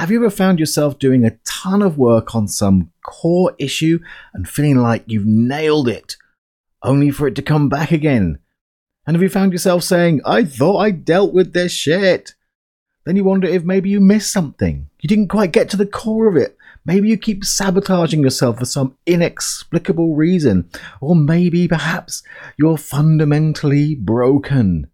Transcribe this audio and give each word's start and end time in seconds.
Have 0.00 0.10
you 0.10 0.16
ever 0.16 0.30
found 0.30 0.58
yourself 0.58 0.98
doing 0.98 1.26
a 1.26 1.36
ton 1.44 1.82
of 1.82 1.98
work 1.98 2.34
on 2.34 2.48
some 2.48 2.90
core 3.02 3.54
issue 3.58 3.98
and 4.32 4.48
feeling 4.48 4.78
like 4.78 5.04
you've 5.04 5.26
nailed 5.26 5.88
it, 5.88 6.16
only 6.82 7.10
for 7.10 7.26
it 7.26 7.34
to 7.34 7.42
come 7.42 7.68
back 7.68 7.92
again? 7.92 8.38
And 9.06 9.14
have 9.14 9.22
you 9.22 9.28
found 9.28 9.52
yourself 9.52 9.82
saying, 9.82 10.22
I 10.24 10.46
thought 10.46 10.78
I 10.78 10.90
dealt 10.90 11.34
with 11.34 11.52
this 11.52 11.72
shit? 11.72 12.32
Then 13.04 13.16
you 13.16 13.24
wonder 13.24 13.46
if 13.46 13.62
maybe 13.62 13.90
you 13.90 14.00
missed 14.00 14.32
something. 14.32 14.88
You 15.02 15.06
didn't 15.06 15.28
quite 15.28 15.52
get 15.52 15.68
to 15.68 15.76
the 15.76 15.84
core 15.84 16.28
of 16.28 16.34
it. 16.34 16.56
Maybe 16.86 17.10
you 17.10 17.18
keep 17.18 17.44
sabotaging 17.44 18.22
yourself 18.22 18.58
for 18.58 18.64
some 18.64 18.96
inexplicable 19.04 20.14
reason. 20.16 20.70
Or 21.02 21.14
maybe 21.14 21.68
perhaps 21.68 22.22
you're 22.56 22.78
fundamentally 22.78 23.96
broken. 23.96 24.89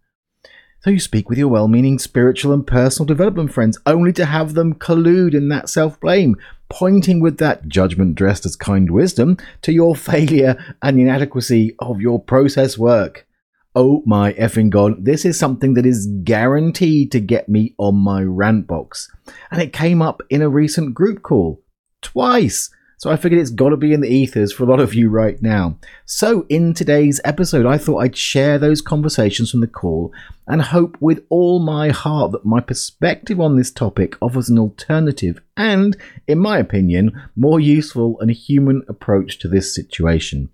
So 0.87 0.91
you 0.91 1.01
speak 1.01 1.27
with 1.27 1.37
your 1.37 1.49
well 1.49 1.67
meaning 1.67 1.99
spiritual 1.99 2.53
and 2.53 2.65
personal 2.65 3.05
development 3.05 3.51
friends 3.51 3.77
only 3.85 4.13
to 4.13 4.23
have 4.23 4.53
them 4.53 4.73
collude 4.73 5.33
in 5.33 5.49
that 5.49 5.67
self 5.67 5.99
blame, 5.99 6.37
pointing 6.69 7.19
with 7.19 7.39
that 7.39 7.67
judgment 7.67 8.15
dressed 8.15 8.45
as 8.45 8.55
kind 8.55 8.89
wisdom 8.89 9.35
to 9.63 9.73
your 9.73 9.95
failure 9.97 10.55
and 10.81 10.97
inadequacy 10.97 11.75
of 11.79 11.99
your 11.99 12.21
process 12.21 12.77
work. 12.77 13.27
Oh 13.75 14.01
my 14.05 14.31
effing 14.35 14.69
god, 14.69 15.03
this 15.03 15.25
is 15.25 15.37
something 15.37 15.73
that 15.73 15.85
is 15.85 16.07
guaranteed 16.23 17.11
to 17.11 17.19
get 17.19 17.49
me 17.49 17.75
on 17.77 17.95
my 17.95 18.23
rant 18.23 18.65
box. 18.65 19.11
And 19.51 19.61
it 19.61 19.73
came 19.73 20.01
up 20.01 20.21
in 20.29 20.41
a 20.41 20.47
recent 20.47 20.93
group 20.93 21.21
call. 21.21 21.61
Twice! 22.01 22.69
So 22.99 23.11
I 23.11 23.15
figured 23.15 23.39
it's 23.39 23.51
got 23.51 23.69
to 23.69 23.77
be 23.77 23.93
in 23.93 24.01
the 24.01 24.09
ethers 24.09 24.51
for 24.51 24.63
a 24.63 24.65
lot 24.65 24.79
of 24.79 24.95
you 24.95 25.07
right 25.07 25.39
now. 25.39 25.77
So 26.05 26.47
in 26.49 26.73
today's 26.73 27.21
episode, 27.23 27.67
I 27.67 27.77
thought 27.77 27.99
I'd 27.99 28.17
share 28.17 28.57
those 28.57 28.81
conversations 28.81 29.51
from 29.51 29.61
the 29.61 29.67
call 29.67 30.11
and 30.47 30.63
hope 30.63 30.97
with 30.99 31.23
all 31.29 31.59
my 31.59 31.89
heart 31.89 32.31
that 32.31 32.43
my 32.43 32.59
perspective 32.59 33.39
on 33.39 33.55
this 33.55 33.69
topic 33.69 34.15
offers 34.19 34.49
an 34.49 34.57
alternative 34.57 35.39
and, 35.55 35.95
in 36.27 36.39
my 36.39 36.57
opinion, 36.57 37.11
more 37.35 37.59
useful 37.59 38.19
and 38.19 38.31
human 38.31 38.81
approach 38.87 39.37
to 39.39 39.47
this 39.47 39.75
situation. 39.75 40.49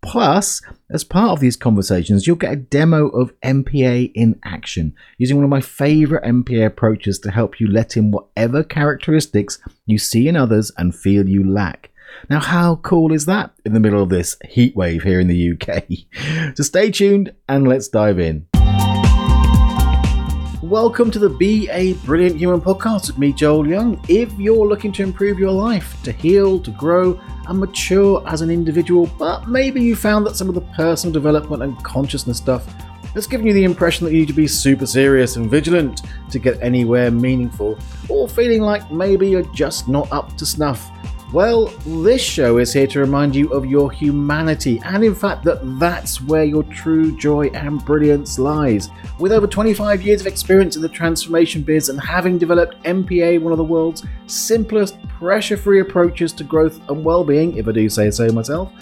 Plus, 0.00 0.62
as 0.90 1.02
part 1.02 1.32
of 1.32 1.40
these 1.40 1.56
conversations, 1.56 2.26
you'll 2.26 2.36
get 2.36 2.52
a 2.52 2.56
demo 2.56 3.08
of 3.08 3.38
MPA 3.40 4.12
in 4.14 4.38
action, 4.44 4.94
using 5.18 5.36
one 5.36 5.44
of 5.44 5.50
my 5.50 5.60
favorite 5.60 6.24
MPA 6.24 6.66
approaches 6.66 7.18
to 7.18 7.32
help 7.32 7.58
you 7.58 7.68
let 7.68 7.96
in 7.96 8.12
whatever 8.12 8.62
characteristics 8.62 9.58
you 9.86 9.98
see 9.98 10.28
in 10.28 10.36
others 10.36 10.70
and 10.78 10.94
feel 10.94 11.28
you 11.28 11.44
lack. 11.44 11.90
Now, 12.28 12.40
how 12.40 12.76
cool 12.76 13.12
is 13.12 13.26
that 13.26 13.52
in 13.64 13.72
the 13.72 13.80
middle 13.80 14.02
of 14.02 14.08
this 14.08 14.36
heat 14.48 14.76
wave 14.76 15.02
here 15.02 15.20
in 15.20 15.28
the 15.28 15.52
UK? 15.52 16.54
so 16.56 16.62
stay 16.62 16.90
tuned 16.90 17.32
and 17.48 17.66
let's 17.66 17.88
dive 17.88 18.18
in. 18.18 18.46
Welcome 20.62 21.10
to 21.12 21.18
the 21.18 21.30
Be 21.30 21.68
a 21.70 21.94
Brilliant 22.04 22.36
Human 22.36 22.60
podcast 22.60 23.06
with 23.06 23.16
me, 23.16 23.32
Joel 23.32 23.66
Young. 23.66 24.04
If 24.08 24.32
you're 24.38 24.66
looking 24.66 24.92
to 24.92 25.02
improve 25.02 25.38
your 25.38 25.52
life, 25.52 25.96
to 26.02 26.12
heal, 26.12 26.60
to 26.60 26.70
grow, 26.72 27.18
and 27.46 27.58
mature 27.58 28.22
as 28.26 28.42
an 28.42 28.50
individual, 28.50 29.08
but 29.18 29.48
maybe 29.48 29.80
you 29.82 29.96
found 29.96 30.26
that 30.26 30.36
some 30.36 30.48
of 30.48 30.54
the 30.54 30.60
personal 30.76 31.12
development 31.12 31.62
and 31.62 31.82
consciousness 31.84 32.36
stuff 32.36 32.66
has 33.14 33.26
given 33.26 33.46
you 33.46 33.54
the 33.54 33.64
impression 33.64 34.04
that 34.04 34.12
you 34.12 34.18
need 34.18 34.28
to 34.28 34.34
be 34.34 34.46
super 34.46 34.84
serious 34.84 35.36
and 35.36 35.50
vigilant 35.50 36.02
to 36.30 36.38
get 36.38 36.60
anywhere 36.60 37.10
meaningful, 37.10 37.78
or 38.08 38.28
feeling 38.28 38.60
like 38.60 38.90
maybe 38.90 39.28
you're 39.28 39.42
just 39.54 39.88
not 39.88 40.10
up 40.12 40.36
to 40.36 40.44
snuff 40.44 40.90
well, 41.32 41.66
this 41.84 42.22
show 42.22 42.56
is 42.56 42.72
here 42.72 42.86
to 42.86 43.00
remind 43.00 43.36
you 43.36 43.50
of 43.52 43.66
your 43.66 43.90
humanity, 43.92 44.80
and 44.84 45.04
in 45.04 45.14
fact, 45.14 45.44
that 45.44 45.60
that's 45.78 46.22
where 46.22 46.44
your 46.44 46.62
true 46.62 47.14
joy 47.18 47.48
and 47.48 47.84
brilliance 47.84 48.38
lies. 48.38 48.88
With 49.18 49.32
over 49.32 49.46
25 49.46 50.00
years 50.00 50.22
of 50.22 50.26
experience 50.26 50.76
in 50.76 50.82
the 50.82 50.88
transformation 50.88 51.60
biz 51.60 51.90
and 51.90 52.00
having 52.00 52.38
developed 52.38 52.82
MPA, 52.84 53.42
one 53.42 53.52
of 53.52 53.58
the 53.58 53.64
world's 53.64 54.06
simplest, 54.26 54.96
pressure 55.08 55.58
free 55.58 55.80
approaches 55.80 56.32
to 56.32 56.44
growth 56.44 56.80
and 56.88 57.04
well 57.04 57.24
being, 57.24 57.58
if 57.58 57.68
I 57.68 57.72
do 57.72 57.90
say 57.90 58.10
so 58.10 58.28
myself, 58.28 58.72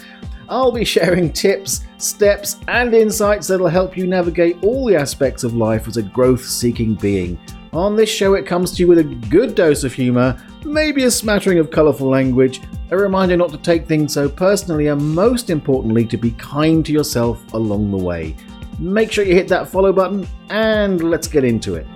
I'll 0.47 0.71
be 0.71 0.85
sharing 0.85 1.33
tips, 1.33 1.81
steps, 1.97 2.61
and 2.69 2.93
insights 2.93 3.47
that'll 3.47 3.67
help 3.67 3.97
you 3.97 4.07
navigate 4.07 4.63
all 4.63 4.85
the 4.85 4.95
aspects 4.95 5.43
of 5.43 5.53
life 5.53 5.85
as 5.85 5.97
a 5.97 6.03
growth 6.03 6.45
seeking 6.45 6.95
being. 6.95 7.37
On 7.73 7.97
this 7.97 8.09
show, 8.09 8.35
it 8.35 8.45
comes 8.45 8.71
to 8.71 8.77
you 8.81 8.87
with 8.87 8.99
a 8.99 9.03
good 9.03 9.53
dose 9.53 9.83
of 9.83 9.93
humour 9.93 10.41
maybe 10.67 11.05
a 11.05 11.11
smattering 11.11 11.59
of 11.59 11.71
colourful 11.71 12.09
language, 12.09 12.59
a 12.91 12.97
reminder 12.97 13.37
not 13.37 13.51
to 13.51 13.57
take 13.57 13.87
things 13.87 14.13
so 14.13 14.27
personally, 14.27 14.87
and 14.87 15.01
most 15.01 15.49
importantly, 15.49 16.05
to 16.05 16.17
be 16.17 16.31
kind 16.31 16.85
to 16.85 16.91
yourself 16.91 17.53
along 17.53 17.91
the 17.91 17.97
way. 17.97 18.35
Make 18.77 19.09
sure 19.11 19.23
you 19.25 19.33
hit 19.33 19.47
that 19.47 19.69
follow 19.69 19.93
button, 19.93 20.27
and 20.49 21.09
let's 21.09 21.27
get 21.27 21.43
into 21.43 21.75
it. 21.75 21.87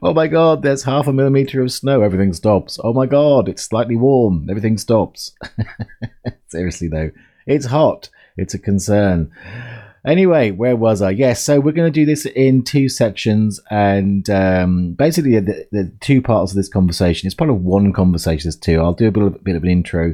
oh 0.01 0.13
my 0.13 0.27
god, 0.27 0.61
there's 0.61 0.83
half 0.83 1.07
a 1.07 1.13
millimeter 1.13 1.61
of 1.61 1.71
snow, 1.71 2.01
everything 2.01 2.33
stops. 2.33 2.77
Oh 2.83 2.91
my 2.93 3.05
god, 3.05 3.47
it's 3.47 3.63
slightly 3.63 3.95
warm, 3.95 4.49
everything 4.49 4.77
stops. 4.77 5.31
Seriously 6.47 6.89
though, 6.89 7.11
it's 7.45 7.67
hot 7.67 8.09
it's 8.37 8.53
a 8.53 8.59
concern. 8.59 9.31
Anyway, 10.05 10.51
where 10.51 10.75
was 10.75 11.01
I? 11.01 11.09
Yes, 11.09 11.43
so 11.43 11.59
we're 11.59 11.71
going 11.71 11.91
to 11.91 11.99
do 11.99 12.05
this 12.05 12.27
in 12.27 12.61
two 12.61 12.89
sections, 12.89 13.59
and 13.71 14.29
um, 14.29 14.93
basically 14.93 15.39
the, 15.39 15.67
the, 15.71 15.91
two 15.99 16.21
parts 16.21 16.51
of 16.51 16.57
this 16.57 16.69
conversation. 16.69 17.25
It's 17.25 17.33
part 17.33 17.49
of 17.49 17.63
one 17.63 17.91
conversation. 17.91 18.47
There's 18.47 18.55
two. 18.55 18.79
I'll 18.79 18.93
do 18.93 19.07
a 19.07 19.11
bit 19.11 19.23
of, 19.23 19.43
bit 19.43 19.55
of 19.55 19.63
an 19.63 19.69
intro 19.69 20.13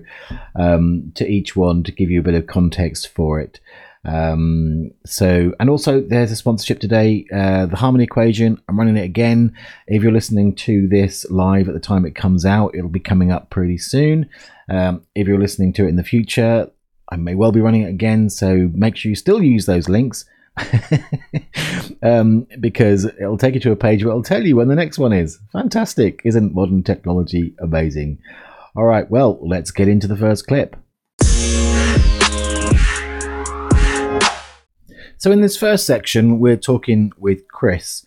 um, 0.55 1.11
to 1.15 1.27
each 1.27 1.57
one 1.57 1.83
to 1.83 1.91
give 1.91 2.09
you 2.09 2.21
a 2.21 2.23
bit 2.23 2.35
of 2.35 2.47
context 2.47 3.09
for 3.09 3.41
it. 3.41 3.59
Um, 4.03 4.91
so, 5.05 5.53
and 5.59 5.69
also 5.69 6.01
there's 6.01 6.31
a 6.31 6.35
sponsorship 6.35 6.79
today, 6.79 7.25
uh, 7.33 7.65
the 7.65 7.75
Harmony 7.75 8.05
Equation. 8.05 8.61
I'm 8.67 8.79
running 8.79 8.97
it 8.97 9.03
again. 9.03 9.55
If 9.87 10.03
you're 10.03 10.11
listening 10.11 10.55
to 10.55 10.87
this 10.87 11.29
live 11.29 11.67
at 11.67 11.73
the 11.73 11.81
time 11.81 12.05
it 12.05 12.15
comes 12.15 12.45
out, 12.45 12.75
it'll 12.75 12.89
be 12.89 12.99
coming 12.99 13.31
up 13.31 13.49
pretty 13.49 13.77
soon. 13.77 14.29
Um, 14.69 15.05
if 15.15 15.27
you're 15.27 15.39
listening 15.39 15.73
to 15.73 15.85
it 15.85 15.89
in 15.89 15.97
the 15.97 16.03
future, 16.03 16.71
I 17.11 17.17
may 17.17 17.35
well 17.35 17.51
be 17.51 17.59
running 17.59 17.81
it 17.81 17.89
again, 17.89 18.29
so 18.29 18.71
make 18.73 18.95
sure 18.95 19.09
you 19.09 19.17
still 19.17 19.43
use 19.43 19.65
those 19.65 19.89
links 19.89 20.23
um, 22.01 22.47
because 22.61 23.03
it'll 23.03 23.37
take 23.37 23.53
you 23.53 23.59
to 23.59 23.71
a 23.71 23.75
page 23.75 24.03
where 24.03 24.11
it'll 24.11 24.23
tell 24.23 24.45
you 24.45 24.55
when 24.55 24.69
the 24.69 24.75
next 24.75 24.97
one 24.97 25.11
is. 25.11 25.37
Fantastic. 25.51 26.21
Isn't 26.23 26.55
modern 26.55 26.83
technology 26.83 27.53
amazing? 27.59 28.19
All 28.77 28.85
right, 28.85 29.09
well, 29.11 29.37
let's 29.41 29.71
get 29.71 29.89
into 29.89 30.07
the 30.07 30.15
first 30.15 30.47
clip. 30.47 30.77
So, 35.17 35.31
in 35.31 35.41
this 35.41 35.57
first 35.57 35.85
section, 35.85 36.39
we're 36.39 36.55
talking 36.55 37.11
with 37.17 37.45
Chris. 37.49 38.05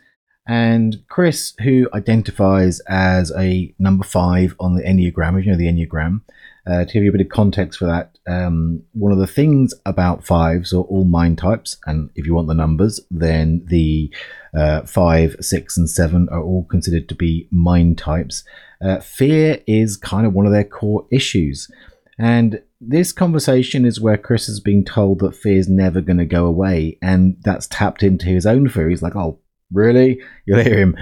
And 0.49 1.05
Chris, 1.09 1.55
who 1.63 1.89
identifies 1.95 2.81
as 2.89 3.31
a 3.37 3.75
number 3.79 4.05
five 4.05 4.55
on 4.59 4.75
the 4.75 4.83
Enneagram, 4.83 5.39
if 5.39 5.45
you 5.45 5.53
know 5.53 5.59
the 5.59 5.69
Enneagram, 5.69 6.23
uh, 6.67 6.85
to 6.87 6.93
give 6.93 7.03
you 7.03 7.11
a 7.11 7.13
bit 7.13 7.21
of 7.21 7.29
context 7.29 7.79
for 7.79 7.87
that, 7.87 8.14
um, 8.27 8.83
one 8.93 9.13
of 9.13 9.19
the 9.19 9.27
things 9.27 9.75
about 9.85 10.25
fives 10.25 10.73
or 10.73 10.85
all 10.85 11.05
mind 11.05 11.39
types, 11.39 11.77
and 11.87 12.11
if 12.15 12.27
you 12.27 12.35
want 12.35 12.49
the 12.49 12.55
numbers, 12.55 13.01
then 13.11 13.65
the 13.67 14.13
uh, 14.57 14.83
five, 14.83 15.37
six, 15.41 15.77
and 15.77 15.89
seven 15.89 16.29
are 16.31 16.43
all 16.43 16.65
considered 16.65 17.09
to 17.09 17.15
be 17.15 17.49
mind 17.51 17.99
types. 17.99 18.45
Uh, 18.83 19.01
fear 19.01 19.63
is 19.67 19.97
kind 19.97 20.27
of 20.27 20.33
one 20.33 20.47
of 20.47 20.53
their 20.53 20.65
core 20.65 21.07
issues. 21.11 21.71
And 22.19 22.63
this 22.81 23.13
conversation 23.13 23.85
is 23.85 24.01
where 24.01 24.17
Chris 24.17 24.49
is 24.49 24.61
being 24.61 24.85
told 24.85 25.19
that 25.19 25.35
fear 25.35 25.59
is 25.59 25.69
never 25.69 26.01
going 26.01 26.19
to 26.19 26.25
go 26.25 26.47
away, 26.47 26.99
and 27.03 27.37
that's 27.45 27.67
tapped 27.67 28.03
into 28.03 28.27
his 28.27 28.47
own 28.47 28.69
fear. 28.69 28.89
He's 28.89 29.03
like, 29.03 29.17
"Oh, 29.17 29.41
really?" 29.73 30.21
You'll 30.47 30.63
hear 30.63 30.79
him, 30.79 30.97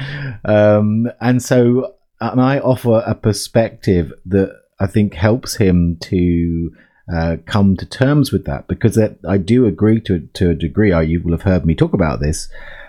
um, 0.44 1.08
and 1.20 1.42
so 1.42 1.94
and 2.20 2.40
I 2.40 2.60
offer 2.60 3.02
a 3.04 3.14
perspective 3.14 4.12
that 4.26 4.56
I 4.80 4.86
think 4.86 5.14
helps 5.14 5.56
him 5.56 5.98
to 6.02 6.70
uh, 7.12 7.36
come 7.46 7.76
to 7.76 7.86
terms 7.86 8.32
with 8.32 8.44
that. 8.44 8.68
Because 8.68 8.94
that, 8.96 9.18
I 9.26 9.38
do 9.38 9.66
agree 9.66 10.00
to 10.02 10.28
to 10.34 10.50
a 10.50 10.54
degree. 10.54 10.94
You 11.06 11.22
will 11.22 11.32
have 11.32 11.42
heard 11.42 11.64
me 11.64 11.74
talk 11.74 11.94
about 11.94 12.20
this 12.20 12.48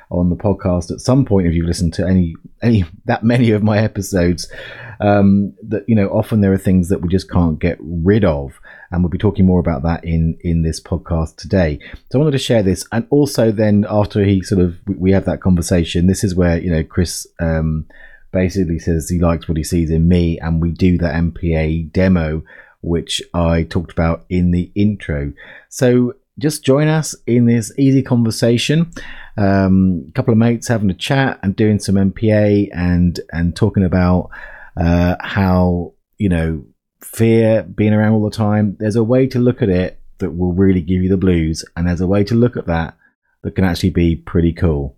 on 0.10 0.30
the 0.30 0.36
podcast 0.36 0.92
at 0.92 1.02
some 1.02 1.26
point 1.26 1.48
if 1.48 1.54
you've 1.54 1.66
listened 1.66 1.94
to 1.94 2.06
any 2.06 2.36
any 2.62 2.86
that 3.06 3.24
many 3.24 3.50
of 3.50 3.64
my 3.64 3.80
episodes 3.80 4.52
um, 5.00 5.54
that 5.64 5.84
you 5.88 5.96
know 5.96 6.08
often 6.10 6.42
there 6.42 6.54
are 6.54 6.58
things 6.58 6.90
that 6.90 7.02
we 7.02 7.10
just 7.10 7.30
can't 7.30 7.60
get 7.60 7.78
rid 7.82 8.24
of. 8.24 8.60
And 8.92 9.02
we'll 9.02 9.10
be 9.10 9.18
talking 9.18 9.46
more 9.46 9.60
about 9.60 9.84
that 9.84 10.04
in 10.06 10.38
in 10.42 10.62
this 10.62 10.80
podcast 10.80 11.36
today. 11.36 11.80
So 12.10 12.20
i 12.20 12.24
wanted 12.24 12.32
to 12.32 12.38
share 12.38 12.64
this. 12.64 12.86
And 12.92 13.08
also 13.10 13.52
then 13.52 13.86
after 13.90 14.24
he 14.24 14.42
sort 14.44 14.62
of 14.62 14.78
we 14.86 15.12
have 15.12 15.26
that 15.26 15.42
conversation 15.42 16.08
this 16.08 16.24
is 16.24 16.36
where 16.36 16.58
you 16.60 16.72
know 16.72 16.84
chris 16.84 17.26
um, 17.40 17.88
basically 18.32 18.80
says 18.80 19.10
he 19.10 19.20
likes 19.20 19.48
what 19.48 19.58
he 19.58 19.64
sees 19.64 19.90
in 19.90 20.08
me. 20.08 20.40
And 20.40 20.62
we 20.62 20.72
do 20.72 20.98
that 21.00 21.16
mpa 21.16 21.92
demo 21.92 22.44
which 22.84 23.22
i 23.34 23.64
talked 23.64 23.92
about 23.92 24.26
in 24.30 24.52
the 24.52 24.72
intro 24.76 25.34
so 25.70 26.14
just 26.40 26.64
join 26.64 26.88
us 26.88 27.16
in 27.28 27.46
this 27.46 27.72
easy 27.78 28.02
conversation. 28.02 28.92
Um, 29.38 30.06
a 30.10 30.12
couple 30.14 30.32
of 30.32 30.38
mates 30.38 30.68
having 30.68 30.90
a 30.90 30.96
chat 30.96 31.40
and 31.44 31.56
doing 31.56 31.80
some 31.80 31.96
MPA 31.96 32.70
and 32.74 33.20
and 33.32 33.56
talking 33.56 33.84
about 33.84 34.30
uh, 34.78 35.16
how 35.20 35.94
you 36.18 36.30
know 36.30 36.66
fear 37.02 37.64
being 37.64 37.94
around 37.94 38.14
all 38.14 38.24
the 38.24 38.36
time. 38.36 38.76
There's 38.80 38.96
a 38.96 39.04
way 39.04 39.28
to 39.28 39.40
look 39.40 39.62
at 39.62 39.70
it 39.70 40.00
that 40.20 40.32
will 40.32 40.54
really 40.54 40.82
give 40.82 41.02
you 41.04 41.10
the 41.10 41.18
blues, 41.18 41.64
and 41.76 41.88
there's 41.88 42.02
a 42.02 42.08
way 42.08 42.24
to 42.26 42.36
look 42.36 42.58
at 42.58 42.68
that 42.68 42.98
that 43.44 43.56
can 43.56 43.66
actually 43.66 43.92
be 43.92 44.16
pretty 44.16 44.54
cool. 44.54 44.98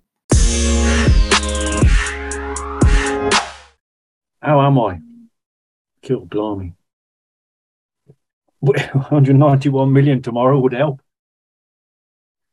How 4.42 4.62
am 4.62 4.80
I? 4.80 5.00
Kill 6.04 6.26
blimey. 6.26 6.76
191 8.94 9.94
million 9.94 10.22
tomorrow 10.22 10.60
would 10.60 10.74
help. 10.74 11.02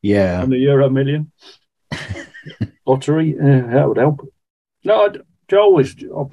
Yeah. 0.03 0.43
And 0.43 0.53
the 0.53 0.59
Euro 0.59 0.91
Million 0.91 1.31
lottery, 2.87 3.37
uh, 3.39 3.67
that 3.73 3.89
would 3.89 3.99
help. 3.99 4.29
No, 4.85 5.07
I, 5.07 5.09
Joe 5.49 5.79
is. 5.79 5.95
I'm, 6.03 6.31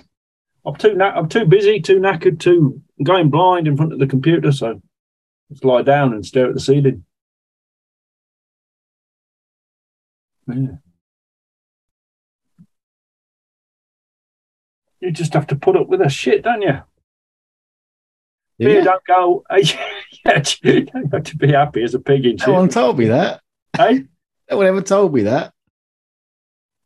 I'm 0.66 0.76
too. 0.76 0.96
Na- 0.96 1.14
I'm 1.16 1.30
too 1.30 1.46
busy, 1.46 1.80
too 1.80 2.00
knackered, 2.00 2.40
too 2.40 2.82
going 3.04 3.30
blind 3.30 3.68
in 3.68 3.78
front 3.78 3.94
of 3.94 4.00
the 4.00 4.08
computer. 4.08 4.52
So 4.52 4.82
just 5.52 5.64
lie 5.64 5.84
down 5.84 6.14
and 6.14 6.26
stare 6.26 6.48
at 6.48 6.56
the 6.56 6.60
ceiling. 6.60 7.06
Yeah. 10.48 10.78
You 15.00 15.12
just 15.12 15.34
have 15.34 15.48
to 15.48 15.56
put 15.56 15.78
up 15.78 15.88
with 15.88 16.02
the 16.02 16.10
shit, 16.10 16.44
don't 16.44 16.62
you? 16.62 16.82
Yeah. 18.60 18.70
You 18.70 18.84
don't 18.84 19.06
go. 19.06 19.44
yeah, 20.26 20.44
you 20.62 20.82
don't 20.86 21.14
have 21.14 21.24
to 21.24 21.38
be 21.38 21.52
happy 21.52 21.82
as 21.82 21.96
a 21.96 22.00
pig 22.00 22.26
in 22.26 22.38
shit. 22.38 22.48
No 22.48 22.56
one 22.56 22.70
told 22.70 23.00
me 23.00 23.06
that. 23.06 23.42
Hey? 23.76 24.04
No 24.52 24.58
one 24.58 24.68
ever 24.68 24.82
told 24.82 25.14
me 25.14 25.24
that. 25.24 25.54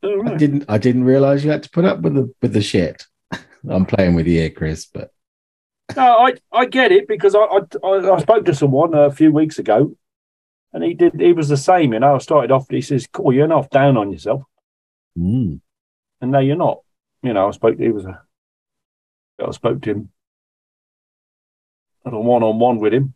All 0.03 0.29
I 0.29 0.35
didn't. 0.35 0.65
I 0.67 0.77
didn't 0.77 1.05
realize 1.05 1.43
you 1.43 1.51
had 1.51 1.63
to 1.63 1.69
put 1.71 1.85
up 1.85 2.01
with 2.01 2.13
the 2.13 2.33
with 2.41 2.53
the 2.53 2.61
shit. 2.61 3.07
I'm 3.69 3.85
playing 3.85 4.13
with 4.13 4.27
you 4.27 4.39
here, 4.39 4.49
Chris, 4.51 4.85
but 4.85 5.11
No, 5.95 6.17
I 6.19 6.33
I 6.51 6.65
get 6.65 6.91
it 6.91 7.07
because 7.07 7.33
I 7.35 7.39
I, 7.39 7.87
I 7.87 8.19
spoke 8.19 8.45
to 8.45 8.53
someone 8.53 8.93
a 8.93 9.09
few 9.11 9.31
weeks 9.31 9.57
ago, 9.57 9.95
and 10.73 10.83
he 10.83 10.93
did. 10.93 11.19
He 11.19 11.33
was 11.33 11.49
the 11.49 11.57
same. 11.57 11.93
You 11.93 11.99
know, 11.99 12.15
I 12.15 12.17
started 12.19 12.51
off. 12.51 12.67
He 12.69 12.81
says, 12.81 13.07
"Cool, 13.07 13.33
you're 13.33 13.47
not 13.47 13.71
down 13.71 13.97
on 13.97 14.11
yourself," 14.11 14.43
mm, 15.17 15.59
and 16.21 16.31
no, 16.31 16.39
you're 16.39 16.55
not. 16.55 16.81
You 17.23 17.33
know, 17.33 17.47
I 17.47 17.51
spoke. 17.51 17.79
He 17.79 17.89
was 17.89 18.05
a. 18.05 18.21
I 19.43 19.51
spoke 19.51 19.81
to 19.83 19.91
him. 19.91 20.12
Had 22.05 22.13
a 22.13 22.19
one 22.19 22.43
on 22.43 22.59
one 22.59 22.79
with 22.79 22.93
him, 22.93 23.13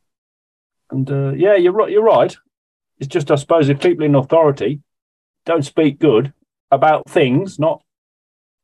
and 0.89 1.10
uh, 1.12 1.34
yeah, 1.34 1.56
you're 1.56 1.74
right. 1.74 1.92
You're 1.92 2.04
right. 2.04 2.36
It's 3.00 3.07
just, 3.07 3.30
I 3.30 3.36
suppose, 3.36 3.69
if 3.69 3.81
people 3.81 4.06
in 4.06 4.16
authority 4.16 4.81
don't 5.45 5.66
speak 5.66 6.00
good 6.00 6.34
about 6.72 7.10
things, 7.10 7.60
not 7.60 7.84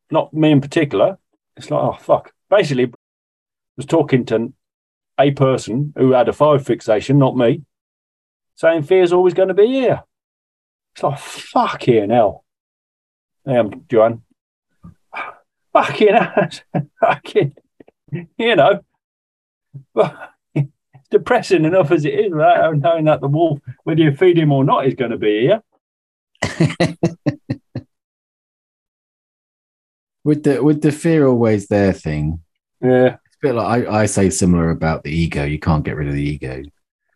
not 0.10 0.34
me 0.34 0.52
in 0.52 0.62
particular, 0.62 1.18
it's 1.58 1.70
like, 1.70 1.81
oh 1.81 1.98
fuck. 2.00 2.34
Basically, 2.50 2.92
was 3.75 3.86
talking 3.86 4.25
to 4.25 4.54
a 5.20 5.31
person 5.31 5.94
who 5.98 6.12
had 6.12 6.30
a 6.30 6.34
five 6.34 6.66
fixation, 6.66 7.18
not 7.18 7.38
me, 7.38 7.64
saying 8.56 8.84
fear's 8.84 9.14
always 9.14 9.34
going 9.34 9.48
to 9.48 9.54
be 9.54 9.68
here. 9.68 10.04
It's 10.94 11.04
like 11.04 11.20
fucking 11.20 12.10
hell. 12.10 12.46
I 13.46 13.54
am 13.54 13.86
Joanne. 13.90 14.22
Fucking 15.74 16.16
fucking, 17.00 17.56
you 18.38 18.56
know. 18.56 18.81
It's 20.56 20.70
depressing 21.12 21.66
enough 21.66 21.92
as 21.92 22.06
it 22.06 22.14
is, 22.14 22.31
right? 22.31 22.74
Knowing 22.75 23.06
that 23.06 23.22
the 23.22 23.28
wolf, 23.28 23.60
whether 23.84 24.02
you 24.02 24.12
feed 24.16 24.38
him 24.38 24.52
or 24.52 24.64
not, 24.64 24.86
is 24.88 24.94
going 24.96 25.12
to 25.12 25.18
be 25.18 25.42
here. 25.42 25.62
with 30.24 30.44
the 30.44 30.64
with 30.64 30.81
the 30.81 30.92
fear 30.92 31.28
always 31.28 31.68
there 31.68 31.94
thing. 31.94 32.40
Yeah. 32.81 33.18
It's 33.25 33.36
a 33.36 33.48
bit 33.48 33.56
like 33.56 33.88
I, 33.88 34.02
I 34.02 34.06
say 34.06 34.30
similar 34.30 34.70
about 34.70 35.04
the 35.04 35.12
ego. 35.12 35.44
You 35.44 35.60
can't 35.60 35.84
get 35.84 35.96
rid 35.96 36.08
of 36.08 36.14
the 36.14 36.22
ego, 36.24 36.64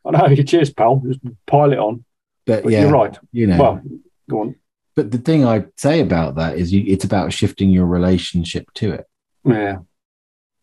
I 0.05 0.11
know. 0.11 0.35
Cheers, 0.43 0.73
pal. 0.73 1.01
Just 1.05 1.19
pile 1.45 1.71
it 1.73 1.79
on. 1.79 2.03
but, 2.45 2.63
But 2.63 2.71
yeah, 2.71 2.81
you're 2.81 2.91
right. 2.91 3.17
You 3.31 3.47
know, 3.47 3.57
Well, 3.59 3.81
go 4.29 4.41
on. 4.41 4.55
but 4.95 5.11
the 5.11 5.17
thing 5.17 5.45
I 5.45 5.65
say 5.77 5.99
about 6.01 6.35
that 6.35 6.57
is, 6.57 6.71
you, 6.73 6.83
it's 6.87 7.03
about 7.05 7.33
shifting 7.33 7.69
your 7.69 7.85
relationship 7.85 8.67
to 8.75 8.91
it. 8.93 9.05
Yeah. 9.43 9.77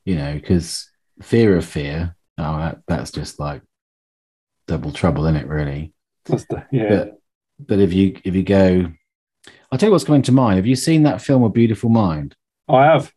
You 0.05 0.17
know, 0.17 0.35
because 0.35 0.91
fear 1.23 1.57
of 1.57 1.65
fear. 1.65 2.17
Oh, 2.39 2.59
that, 2.59 2.79
that's 2.89 3.11
just 3.11 3.39
like 3.39 3.63
double 4.67 4.93
trouble, 4.93 5.25
isn't 5.27 5.37
it? 5.37 5.47
Really. 5.47 5.93
That's 6.27 6.45
the, 6.47 6.65
yeah. 6.73 6.89
But 6.89 7.21
but 7.67 7.79
if 7.79 7.93
you 7.93 8.17
if 8.25 8.35
you 8.35 8.43
go, 8.43 8.87
I'll 9.71 9.79
tell 9.79 9.89
you 9.89 9.93
what's 9.93 10.05
coming 10.05 10.23
to 10.23 10.33
mind. 10.33 10.57
Have 10.57 10.67
you 10.67 10.77
seen 10.77 11.03
that 11.05 11.23
film, 11.23 11.43
A 11.43 11.49
Beautiful 11.51 11.91
Mind? 11.91 12.35
I 12.69 12.85
have. 12.87 13.13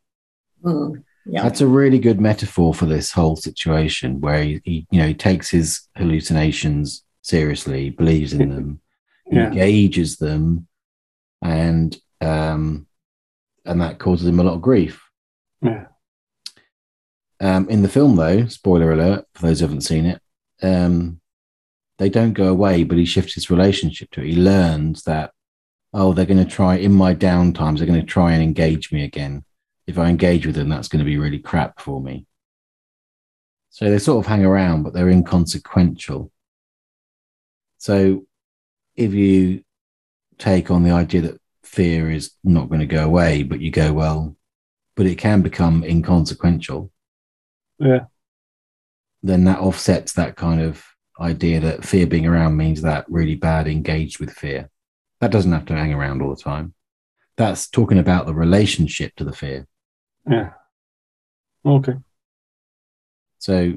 Mm, 0.64 1.04
yeah. 1.26 1.44
That's 1.44 1.62
a 1.62 1.68
really 1.68 2.00
good 2.00 2.20
metaphor 2.20 2.74
for 2.74 2.86
this 2.86 3.12
whole 3.12 3.36
situation, 3.36 4.20
where 4.22 4.44
he, 4.44 4.62
he 4.64 4.88
you 4.92 5.00
know 5.00 5.08
he 5.08 5.14
takes 5.14 5.50
his 5.50 5.88
hallucinations 5.96 7.04
seriously, 7.22 7.90
believes 7.90 8.34
in 8.34 8.50
them, 8.50 8.82
Yeah. 9.32 9.48
engages 9.48 10.18
them, 10.18 10.68
and 11.42 11.98
um, 12.22 12.88
and 13.66 13.82
that 13.82 14.00
causes 14.00 14.28
him 14.28 14.40
a 14.40 14.44
lot 14.44 14.54
of 14.56 14.62
grief. 14.62 15.02
Yeah. 15.62 15.88
Um, 17.39 17.69
in 17.69 17.84
the 17.84 17.89
film, 17.89 18.16
though, 18.16 18.48
spoiler 18.48 18.92
alert 18.92 19.25
for 19.34 19.48
those 19.48 19.60
who 19.60 19.66
haven't 19.66 19.81
seen 19.81 20.06
it, 20.06 20.22
um, 20.62 21.22
they 22.00 22.10
don't 22.10 22.34
go 22.34 22.48
away, 22.48 22.84
but 22.84 22.98
he 22.98 23.06
shifts 23.06 23.34
his 23.34 23.50
relationship 23.50 24.12
to 24.12 24.22
it. 24.22 24.28
He 24.28 24.36
learns 24.36 25.04
that, 25.04 25.31
oh, 25.94 26.13
they're 26.13 26.25
going 26.25 26.44
to 26.44 26.45
try 26.45 26.75
in 26.75 26.94
my 26.94 27.13
downtimes, 27.13 27.78
they're 27.78 27.88
going 27.88 28.00
to 28.00 28.06
try 28.06 28.34
and 28.34 28.42
engage 28.42 28.92
me 28.92 29.04
again. 29.04 29.44
If 29.86 29.98
I 29.98 30.10
engage 30.10 30.45
with 30.45 30.56
them, 30.56 30.69
that's 30.69 30.88
going 30.88 31.00
to 31.00 31.06
be 31.06 31.18
really 31.18 31.39
crap 31.39 31.80
for 31.80 32.01
me. 32.01 32.25
So 33.69 33.90
they 33.90 34.00
sort 34.00 34.25
of 34.25 34.30
hang 34.30 34.44
around, 34.44 34.83
but 34.83 34.94
they're 34.94 35.10
inconsequential. 35.10 36.31
So 37.78 38.25
if 38.95 39.13
you 39.13 39.63
take 40.40 40.72
on 40.72 40.83
the 40.83 40.92
idea 40.92 41.22
that 41.22 41.42
fear 41.63 42.12
is 42.12 42.31
not 42.44 42.69
going 42.69 42.80
to 42.80 42.88
go 42.88 43.06
away, 43.06 43.44
but 43.44 43.62
you 43.62 43.69
go, 43.71 43.94
well, 43.94 44.35
but 44.95 45.06
it 45.06 45.19
can 45.19 45.42
become 45.42 45.83
inconsequential 45.83 46.92
Yeah. 47.80 48.06
then 49.24 49.44
that 49.46 49.60
offsets 49.60 50.14
that 50.14 50.36
kind 50.36 50.62
of 50.62 50.84
idea 51.19 51.60
that 51.60 51.84
fear 51.86 52.06
being 52.07 52.26
around 52.26 52.56
means 52.57 52.81
that 52.81 53.06
really 53.10 53.36
bad 53.36 53.68
engaged 53.68 54.19
with 54.19 54.31
fear. 54.31 54.69
That 55.22 55.31
doesn't 55.31 55.52
have 55.52 55.66
to 55.66 55.74
hang 55.76 55.94
around 55.94 56.22
all 56.22 56.34
the 56.36 56.42
time. 56.42 56.74
That's 57.38 57.68
talking 57.68 57.98
about 58.00 58.26
the 58.26 58.34
relationship 58.36 59.16
to 59.18 59.24
the 59.24 59.34
fear. 59.34 59.68
Yeah. 60.30 60.52
Okay. 61.66 61.94
So 63.40 63.74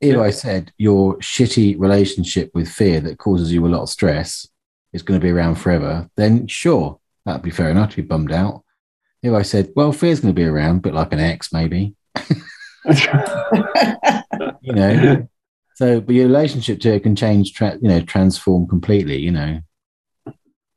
if 0.00 0.14
Yeah. 0.16 0.20
I 0.20 0.30
said 0.30 0.72
your 0.78 1.16
shitty 1.18 1.78
relationship 1.78 2.50
with 2.54 2.68
fear 2.68 3.00
that 3.00 3.18
causes 3.18 3.52
you 3.52 3.66
a 3.66 3.68
lot 3.68 3.82
of 3.82 3.88
stress 3.90 4.46
is 4.92 5.02
going 5.02 5.20
to 5.20 5.24
be 5.24 5.30
around 5.30 5.56
forever, 5.56 6.08
then 6.16 6.46
sure, 6.46 6.98
that'd 7.26 7.42
be 7.42 7.50
fair 7.50 7.70
enough 7.70 7.90
to 7.90 7.96
be 7.96 8.02
bummed 8.02 8.32
out. 8.32 8.64
If 9.22 9.32
I 9.34 9.42
said, 9.42 9.70
well, 9.76 9.92
fear's 9.92 10.20
going 10.20 10.34
to 10.34 10.40
be 10.40 10.46
around, 10.46 10.76
a 10.76 10.80
bit 10.80 10.94
like 10.94 11.12
an 11.12 11.18
ex, 11.20 11.52
maybe, 11.52 11.94
you 14.62 14.72
know, 14.72 15.28
So, 15.74 16.00
but 16.00 16.14
your 16.14 16.26
relationship 16.26 16.80
to 16.80 16.94
it 16.94 17.02
can 17.02 17.14
change, 17.14 17.52
tra- 17.52 17.78
you 17.80 17.88
know, 17.88 18.00
transform 18.00 18.66
completely. 18.66 19.18
You 19.18 19.30
know, 19.30 19.60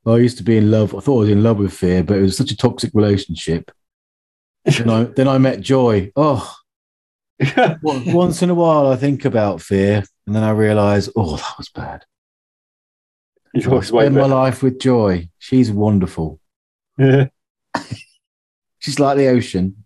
I 0.06 0.16
used 0.16 0.38
to 0.38 0.44
be 0.44 0.56
in 0.56 0.70
love. 0.70 0.94
I 0.94 1.00
thought 1.00 1.16
I 1.16 1.20
was 1.20 1.30
in 1.30 1.42
love 1.42 1.58
with 1.58 1.72
fear, 1.72 2.02
but 2.02 2.18
it 2.18 2.22
was 2.22 2.36
such 2.36 2.50
a 2.50 2.56
toxic 2.56 2.90
relationship. 2.94 3.70
then 4.64 4.90
I 4.90 5.04
then 5.04 5.28
I 5.28 5.38
met 5.38 5.60
joy. 5.60 6.12
Oh, 6.16 6.54
once 7.82 8.42
in 8.42 8.50
a 8.50 8.54
while 8.54 8.88
I 8.88 8.96
think 8.96 9.24
about 9.24 9.62
fear, 9.62 10.04
and 10.26 10.36
then 10.36 10.42
I 10.42 10.50
realise, 10.50 11.08
oh, 11.16 11.36
that 11.36 11.58
was 11.58 11.68
bad. 11.68 12.04
I 13.54 13.80
spend 13.80 14.14
my 14.14 14.26
life 14.26 14.62
with 14.62 14.80
joy. 14.80 15.28
She's 15.38 15.70
wonderful. 15.70 16.40
Yeah. 16.96 17.26
She's 18.78 18.98
like 18.98 19.16
the 19.16 19.28
ocean. 19.28 19.84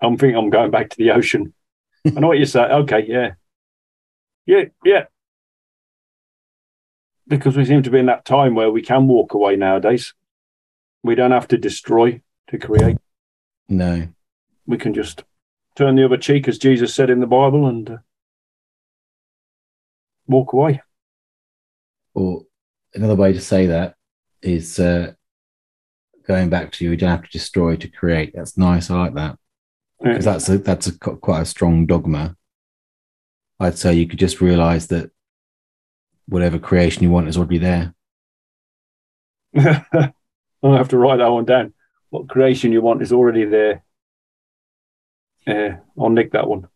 I'm 0.00 0.16
thinking 0.16 0.36
I'm 0.36 0.50
going 0.50 0.70
back 0.70 0.90
to 0.90 0.96
the 0.96 1.10
ocean. 1.12 1.54
I 2.06 2.10
know 2.10 2.28
what 2.28 2.38
you 2.38 2.46
say. 2.46 2.60
Okay, 2.60 3.04
yeah. 3.08 3.32
Yeah, 4.46 4.64
yeah. 4.84 5.04
because 7.26 7.56
we 7.56 7.64
seem 7.64 7.82
to 7.82 7.90
be 7.90 7.98
in 7.98 8.06
that 8.06 8.24
time 8.24 8.54
where 8.54 8.70
we 8.70 8.82
can 8.82 9.06
walk 9.06 9.34
away 9.34 9.56
nowadays. 9.56 10.14
We 11.02 11.14
don't 11.14 11.30
have 11.30 11.48
to 11.48 11.58
destroy 11.58 12.20
to 12.48 12.58
create. 12.58 12.98
No. 13.68 14.08
We 14.66 14.78
can 14.78 14.94
just 14.94 15.24
turn 15.76 15.96
the 15.96 16.04
other 16.04 16.16
cheek, 16.16 16.48
as 16.48 16.58
Jesus 16.58 16.94
said 16.94 17.10
in 17.10 17.20
the 17.20 17.26
Bible, 17.26 17.66
and 17.66 17.90
uh, 17.90 17.96
walk 20.26 20.52
away. 20.52 20.82
Or 22.14 22.44
another 22.94 23.16
way 23.16 23.32
to 23.32 23.40
say 23.40 23.66
that 23.66 23.96
is 24.42 24.78
uh, 24.78 25.12
going 26.26 26.48
back 26.48 26.72
to 26.72 26.84
you 26.84 26.90
we 26.90 26.96
don't 26.96 27.10
have 27.10 27.24
to 27.24 27.30
destroy 27.30 27.76
to 27.76 27.88
create. 27.88 28.32
That's 28.34 28.56
nice. 28.56 28.90
I 28.90 28.96
like 28.96 29.14
that 29.14 29.38
because 30.04 30.24
that's 30.24 30.48
a 30.48 30.58
that's 30.58 30.86
a 30.86 30.92
quite 30.98 31.40
a 31.42 31.46
strong 31.46 31.86
dogma. 31.86 32.36
I'd 33.60 33.78
say 33.78 33.94
you 33.94 34.06
could 34.06 34.18
just 34.18 34.40
realize 34.40 34.88
that 34.88 35.10
whatever 36.26 36.58
creation 36.58 37.02
you 37.02 37.10
want 37.10 37.28
is 37.28 37.36
already 37.36 37.58
there. 37.58 37.94
I'll 39.56 40.76
have 40.76 40.88
to 40.88 40.98
write 40.98 41.18
that 41.18 41.28
one 41.28 41.44
down. 41.44 41.72
What 42.10 42.28
creation 42.28 42.72
you 42.72 42.80
want 42.82 43.02
is 43.02 43.12
already 43.12 43.44
there. 43.44 43.84
Yeah, 45.46 45.78
I'll 45.98 46.10
nick 46.10 46.32
that 46.32 46.48
one. 46.48 46.68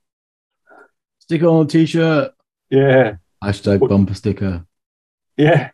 Stick 1.20 1.42
on 1.42 1.64
a 1.64 1.68
t-shirt. 1.68 2.32
Yeah. 2.70 3.16
Hashtag 3.42 3.80
What- 3.80 3.90
bumper 3.90 4.14
sticker. 4.14 4.64
Yeah. 5.37 5.70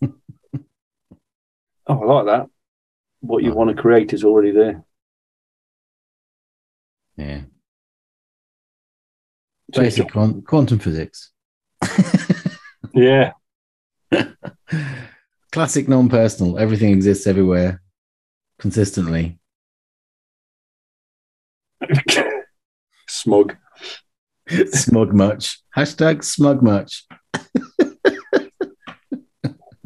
oh, 0.02 0.10
I 1.88 1.94
like 1.94 2.26
that. 2.26 2.46
What 3.20 3.42
you 3.42 3.52
Oh. 3.52 3.54
want 3.54 3.74
to 3.74 3.80
create 3.80 4.12
is 4.12 4.24
already 4.24 4.50
there. 4.50 4.84
Yeah. 7.16 7.42
Basic 9.74 10.10
quan- 10.10 10.42
quantum 10.42 10.78
physics. 10.78 11.30
Yeah. 12.96 13.32
Classic 15.50 15.88
non-personal. 15.88 16.58
Everything 16.60 16.92
exists 16.92 17.26
everywhere, 17.26 17.82
consistently. 18.60 19.40
Smug. 23.08 23.56
smug 24.70 25.12
much. 25.12 25.60
Hashtag 25.76 26.22
smug 26.22 26.62
much. 26.62 27.04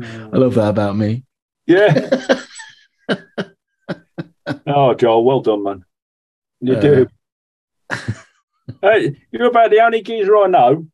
I 0.01 0.37
love 0.37 0.55
that 0.55 0.69
about 0.69 0.97
me. 0.97 1.25
Yeah. 1.67 2.11
Oh, 4.67 4.93
Joel, 4.95 5.25
well 5.25 5.41
done, 5.41 5.63
man. 5.63 5.85
You 6.61 6.75
Uh, 6.77 6.81
do. 6.81 7.07
Hey, 8.83 9.16
you're 9.30 9.47
about 9.49 9.71
the 9.71 9.80
only 9.80 10.02
geezer 10.02 10.37
I 10.37 10.47
know 10.47 10.87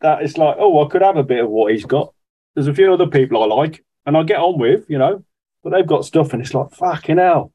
that 0.00 0.22
it's 0.22 0.36
like, 0.36 0.56
oh, 0.58 0.84
I 0.84 0.88
could 0.88 1.02
have 1.02 1.16
a 1.16 1.22
bit 1.22 1.44
of 1.44 1.50
what 1.50 1.72
he's 1.72 1.84
got. 1.84 2.12
There's 2.54 2.66
a 2.68 2.74
few 2.74 2.92
other 2.92 3.06
people 3.06 3.42
I 3.42 3.46
like 3.54 3.84
and 4.06 4.16
I 4.16 4.22
get 4.24 4.38
on 4.40 4.58
with, 4.58 4.84
you 4.88 4.98
know, 4.98 5.24
but 5.62 5.70
they've 5.70 5.86
got 5.86 6.04
stuff 6.04 6.32
and 6.32 6.42
it's 6.42 6.54
like, 6.54 6.72
fucking 6.72 7.18
hell. 7.18 7.52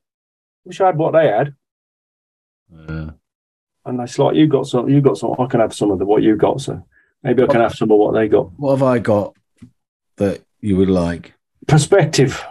Wish 0.63 0.79
I 0.81 0.87
had 0.87 0.97
what 0.97 1.11
they 1.13 1.27
had. 1.27 1.53
Uh, 2.73 3.11
And 3.85 3.99
it's 4.01 4.17
like, 4.19 4.35
you've 4.35 4.49
got 4.49 4.67
some, 4.67 4.89
you've 4.89 5.03
got 5.03 5.17
some, 5.17 5.35
I 5.39 5.45
can 5.47 5.59
have 5.59 5.73
some 5.73 5.91
of 5.91 5.99
the, 5.99 6.05
what 6.05 6.23
you've 6.23 6.37
got. 6.39 6.61
So 6.61 6.85
maybe 7.23 7.43
I 7.43 7.47
can 7.47 7.61
have 7.61 7.75
some 7.75 7.91
of 7.91 7.97
what 7.97 8.13
they 8.13 8.27
got. 8.27 8.51
what 8.57 8.71
have 8.71 8.83
I 8.83 8.99
got 8.99 9.35
that 10.17 10.41
you 10.61 10.77
would 10.77 10.89
like? 10.89 11.33
Perspective. 11.67 12.43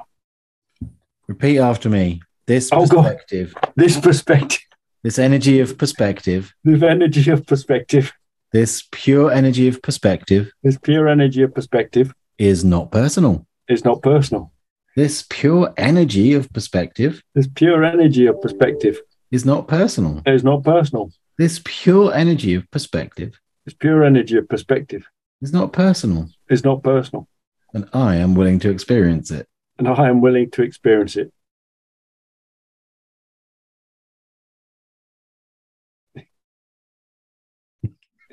Repeat 1.27 1.59
after 1.59 1.89
me. 1.89 2.21
This 2.47 2.71
Oh, 2.73 2.87
God. 2.87 3.03
perspective, 3.03 3.55
This 3.75 3.99
perspective, 3.99 4.61
this 5.07 5.21
energy 5.21 5.61
of 5.61 5.79
perspective, 5.79 6.53
this 6.65 6.83
energy 6.83 7.31
of 7.31 7.47
perspective, 7.47 8.13
this 8.53 8.83
pure 8.91 9.31
energy 9.31 9.69
of 9.69 9.81
perspective 9.81 10.51
this 10.65 10.77
pure 10.79 11.07
energy 11.09 11.43
of 11.43 11.55
perspective 11.55 12.13
is 12.39 12.65
not 12.65 12.91
personal. 12.91 13.47
is 13.69 13.85
not 13.85 14.03
personal. 14.03 14.51
This 14.97 15.25
pure 15.31 15.73
energy 15.77 16.35
of 16.35 16.53
perspective 16.53 17.23
This 17.37 17.47
pure 17.47 17.85
energy 17.85 18.27
of 18.27 18.41
perspective 18.43 19.01
is 19.31 19.45
not 19.45 19.69
personal. 19.69 20.23
is 20.27 20.43
not 20.43 20.65
personal. 20.65 21.13
This 21.39 21.61
pure 21.65 22.13
energy 22.13 22.57
of 22.57 22.69
perspective 22.73 23.39
This 23.65 23.75
pure 23.75 24.03
energy 24.03 24.37
of 24.39 24.49
perspective 24.49 25.07
is 25.41 25.53
not 25.53 25.73
personal. 25.73 26.29
is 26.51 26.65
not 26.65 26.83
personal. 26.83 27.29
And 27.73 27.89
I 27.93 28.17
am 28.17 28.35
willing 28.35 28.59
to 28.59 28.71
experience 28.71 29.31
it. 29.31 29.47
And 29.79 29.87
I 29.87 30.09
am 30.09 30.21
willing 30.21 30.51
to 30.51 30.63
experience 30.63 31.15
it. 31.17 31.33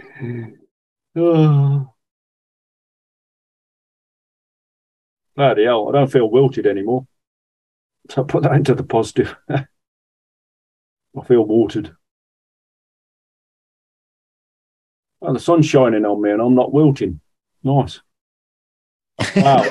Bloody 5.36 5.64
hell, 5.66 5.90
I 5.90 5.92
don't 5.94 6.12
feel 6.12 6.30
wilted 6.30 6.68
anymore. 6.68 7.08
So 8.10 8.22
I 8.22 8.26
put 8.26 8.44
that 8.44 8.54
into 8.54 8.76
the 8.76 8.84
positive. 8.84 9.36
I 9.50 9.66
feel 11.28 11.44
watered. 11.46 11.96
Oh, 15.22 15.34
the 15.34 15.40
sun's 15.40 15.66
shining 15.66 16.06
on 16.06 16.22
me 16.22 16.32
and 16.32 16.42
I'm 16.42 16.56
not 16.56 16.74
wilting. 16.74 17.22
Nice. 17.64 18.02
Wow. 19.36 19.66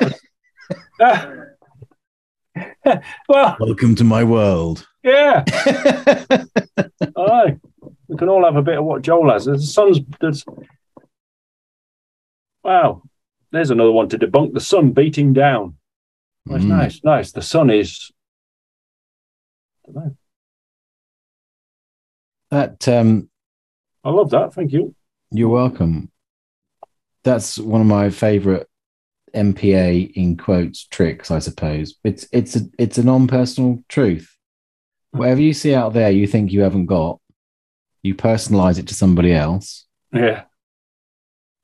Ah. 1.00 1.30
well, 3.28 3.56
Welcome 3.60 3.94
to 3.96 4.04
my 4.04 4.24
world. 4.24 4.86
yeah. 5.02 5.44
Aye. 7.16 7.58
We 8.12 8.18
can 8.18 8.28
all 8.28 8.44
have 8.44 8.56
a 8.56 8.62
bit 8.62 8.76
of 8.76 8.84
what 8.84 9.00
Joel 9.00 9.32
has. 9.32 9.46
The 9.46 9.58
sun's 9.58 9.98
there's 10.20 10.44
Wow. 12.62 13.02
There's 13.52 13.70
another 13.70 13.90
one 13.90 14.10
to 14.10 14.18
debunk 14.18 14.52
the 14.52 14.60
sun 14.60 14.90
beating 14.92 15.32
down. 15.32 15.76
That's 16.44 16.62
Mm. 16.62 16.68
nice, 16.68 17.00
nice. 17.02 17.32
The 17.32 17.40
sun 17.40 17.70
is 17.70 18.10
I 19.88 19.92
don't 19.92 20.04
know. 20.04 20.16
That 22.50 22.86
um 22.88 23.30
I 24.04 24.10
love 24.10 24.28
that. 24.30 24.52
Thank 24.52 24.72
you. 24.72 24.94
You're 25.30 25.48
welcome. 25.48 26.10
That's 27.24 27.56
one 27.58 27.80
of 27.80 27.86
my 27.86 28.10
favorite 28.10 28.68
MPA 29.34 30.12
in 30.14 30.36
quotes 30.36 30.84
tricks, 30.86 31.30
I 31.30 31.38
suppose. 31.38 31.94
It's 32.04 32.28
it's 32.30 32.56
a 32.56 32.60
it's 32.78 32.98
a 32.98 33.04
non-personal 33.04 33.82
truth. 33.88 34.36
Whatever 35.12 35.40
you 35.40 35.54
see 35.54 35.74
out 35.74 35.94
there 35.94 36.10
you 36.10 36.26
think 36.26 36.52
you 36.52 36.60
haven't 36.60 36.86
got, 36.86 37.20
you 38.02 38.14
personalize 38.14 38.78
it 38.78 38.88
to 38.88 38.94
somebody 38.94 39.32
else. 39.32 39.86
Yeah. 40.12 40.44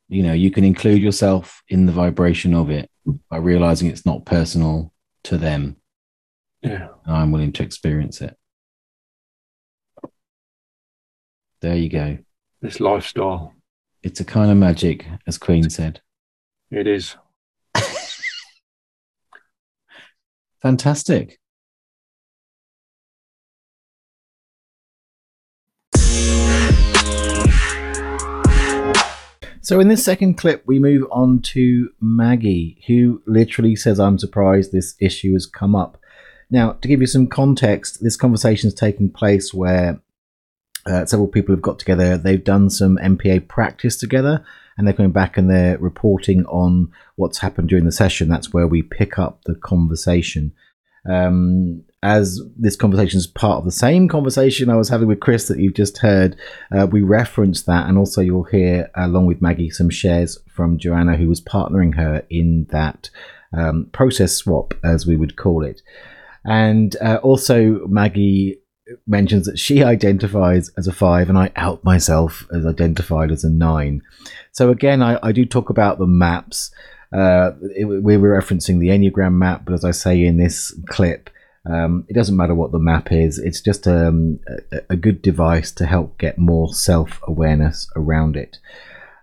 You 0.08 0.22
know, 0.22 0.32
you 0.32 0.50
can 0.50 0.64
include 0.64 1.02
yourself 1.02 1.62
in 1.68 1.86
the 1.86 1.92
vibration 1.92 2.54
of 2.54 2.70
it 2.70 2.90
by 3.28 3.36
realizing 3.36 3.88
it's 3.88 4.06
not 4.06 4.24
personal 4.24 4.92
to 5.24 5.36
them. 5.36 5.76
Yeah. 6.62 6.88
And 7.04 7.16
I'm 7.16 7.32
willing 7.32 7.52
to 7.52 7.62
experience 7.62 8.20
it. 8.20 8.36
There 11.60 11.76
you 11.76 11.88
go. 11.88 12.18
This 12.62 12.80
lifestyle. 12.80 13.54
It's 14.02 14.20
a 14.20 14.24
kind 14.24 14.50
of 14.50 14.56
magic, 14.56 15.06
as 15.26 15.38
Queen 15.38 15.68
said. 15.70 16.00
It 16.70 16.86
is. 16.86 17.16
Fantastic. 20.62 21.38
So, 29.68 29.80
in 29.80 29.88
this 29.88 30.02
second 30.02 30.38
clip, 30.38 30.62
we 30.64 30.78
move 30.78 31.06
on 31.10 31.42
to 31.42 31.90
Maggie, 32.00 32.82
who 32.86 33.20
literally 33.26 33.76
says, 33.76 34.00
I'm 34.00 34.18
surprised 34.18 34.72
this 34.72 34.94
issue 34.98 35.34
has 35.34 35.44
come 35.44 35.76
up. 35.76 35.98
Now, 36.48 36.72
to 36.72 36.88
give 36.88 37.02
you 37.02 37.06
some 37.06 37.26
context, 37.26 38.02
this 38.02 38.16
conversation 38.16 38.68
is 38.68 38.72
taking 38.72 39.10
place 39.10 39.52
where 39.52 40.00
uh, 40.86 41.04
several 41.04 41.28
people 41.28 41.54
have 41.54 41.60
got 41.60 41.78
together. 41.78 42.16
They've 42.16 42.42
done 42.42 42.70
some 42.70 42.96
MPA 42.96 43.46
practice 43.48 43.98
together, 43.98 44.42
and 44.78 44.86
they're 44.86 44.94
coming 44.94 45.12
back 45.12 45.36
and 45.36 45.50
they're 45.50 45.76
reporting 45.76 46.46
on 46.46 46.90
what's 47.16 47.40
happened 47.40 47.68
during 47.68 47.84
the 47.84 47.92
session. 47.92 48.30
That's 48.30 48.54
where 48.54 48.66
we 48.66 48.80
pick 48.80 49.18
up 49.18 49.44
the 49.44 49.54
conversation. 49.54 50.54
Um, 51.06 51.84
as 52.02 52.40
this 52.56 52.76
conversation 52.76 53.18
is 53.18 53.26
part 53.26 53.58
of 53.58 53.64
the 53.64 53.72
same 53.72 54.08
conversation 54.08 54.70
I 54.70 54.76
was 54.76 54.88
having 54.88 55.08
with 55.08 55.20
Chris 55.20 55.48
that 55.48 55.58
you've 55.58 55.74
just 55.74 55.98
heard, 55.98 56.36
uh, 56.70 56.86
we 56.86 57.02
reference 57.02 57.62
that, 57.62 57.88
and 57.88 57.98
also 57.98 58.20
you'll 58.20 58.44
hear, 58.44 58.88
along 58.94 59.26
with 59.26 59.42
Maggie, 59.42 59.70
some 59.70 59.90
shares 59.90 60.38
from 60.48 60.78
Joanna, 60.78 61.16
who 61.16 61.28
was 61.28 61.40
partnering 61.40 61.96
her 61.96 62.24
in 62.30 62.66
that 62.70 63.10
um, 63.52 63.88
process 63.92 64.34
swap, 64.34 64.74
as 64.84 65.06
we 65.06 65.16
would 65.16 65.36
call 65.36 65.64
it. 65.64 65.82
And 66.44 66.94
uh, 67.02 67.18
also, 67.22 67.84
Maggie 67.88 68.60
mentions 69.06 69.46
that 69.46 69.58
she 69.58 69.82
identifies 69.94 70.70
as 70.78 70.86
a 70.86 70.92
five, 70.92 71.28
and 71.28 71.36
I 71.36 71.50
out 71.56 71.82
myself 71.82 72.46
as 72.54 72.64
identified 72.64 73.32
as 73.32 73.42
a 73.42 73.50
nine. 73.50 74.02
So, 74.52 74.70
again, 74.70 75.02
I, 75.02 75.18
I 75.20 75.32
do 75.32 75.44
talk 75.44 75.68
about 75.68 75.98
the 75.98 76.06
maps. 76.06 76.70
Uh, 77.12 77.52
it, 77.74 77.86
we 77.86 78.16
were 78.16 78.40
referencing 78.40 78.78
the 78.78 78.88
Enneagram 78.88 79.32
map, 79.32 79.64
but 79.64 79.74
as 79.74 79.84
I 79.84 79.90
say 79.90 80.24
in 80.24 80.36
this 80.36 80.72
clip, 80.86 81.30
um, 81.66 82.04
it 82.08 82.14
doesn't 82.14 82.36
matter 82.36 82.54
what 82.54 82.72
the 82.72 82.78
map 82.78 83.12
is, 83.12 83.38
it's 83.38 83.60
just 83.60 83.86
um, 83.86 84.40
a, 84.72 84.80
a 84.90 84.96
good 84.96 85.22
device 85.22 85.72
to 85.72 85.86
help 85.86 86.18
get 86.18 86.38
more 86.38 86.72
self 86.72 87.20
awareness 87.26 87.88
around 87.96 88.36
it. 88.36 88.58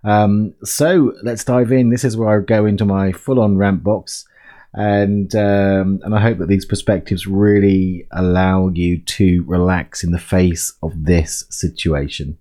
Um, 0.03 0.53
so 0.63 1.13
let's 1.23 1.43
dive 1.43 1.71
in. 1.71 1.89
This 1.89 2.03
is 2.03 2.15
where 2.15 2.39
I 2.39 2.43
go 2.43 2.65
into 2.65 2.85
my 2.85 3.11
full-on 3.11 3.57
rant 3.57 3.83
box, 3.83 4.25
and 4.73 5.33
um, 5.35 5.99
and 6.03 6.13
I 6.13 6.19
hope 6.19 6.37
that 6.37 6.47
these 6.47 6.65
perspectives 6.65 7.25
really 7.25 8.07
allow 8.11 8.69
you 8.69 9.01
to 9.01 9.43
relax 9.47 10.03
in 10.03 10.11
the 10.11 10.19
face 10.19 10.73
of 10.83 10.91
this 11.05 11.45
situation. 11.49 12.37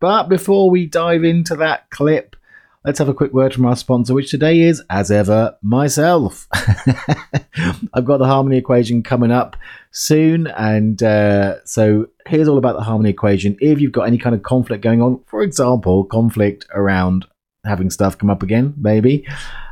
But 0.00 0.28
before 0.28 0.68
we 0.68 0.86
dive 0.86 1.24
into 1.24 1.54
that 1.56 1.88
clip, 1.90 2.36
let's 2.84 2.98
have 2.98 3.08
a 3.08 3.14
quick 3.14 3.32
word 3.32 3.54
from 3.54 3.64
our 3.66 3.76
sponsor, 3.76 4.14
which 4.14 4.30
today 4.30 4.60
is, 4.60 4.82
as 4.90 5.10
ever, 5.10 5.56
myself. 5.62 6.48
I've 7.94 8.04
got 8.04 8.18
the 8.18 8.26
harmony 8.26 8.56
equation 8.56 9.02
coming 9.02 9.30
up 9.30 9.56
soon, 9.90 10.48
and 10.48 11.02
uh, 11.02 11.64
so 11.64 12.08
here's 12.26 12.48
all 12.48 12.58
about 12.58 12.76
the 12.76 12.82
harmony 12.82 13.10
equation. 13.10 13.56
If 13.60 13.80
you've 13.80 13.92
got 13.92 14.06
any 14.06 14.18
kind 14.18 14.34
of 14.34 14.42
conflict 14.42 14.82
going 14.82 15.00
on, 15.00 15.22
for 15.26 15.42
example, 15.42 16.04
conflict 16.04 16.66
around 16.74 17.26
having 17.64 17.90
stuff 17.90 18.18
come 18.18 18.30
up 18.30 18.42
again, 18.42 18.74
maybe, 18.76 19.26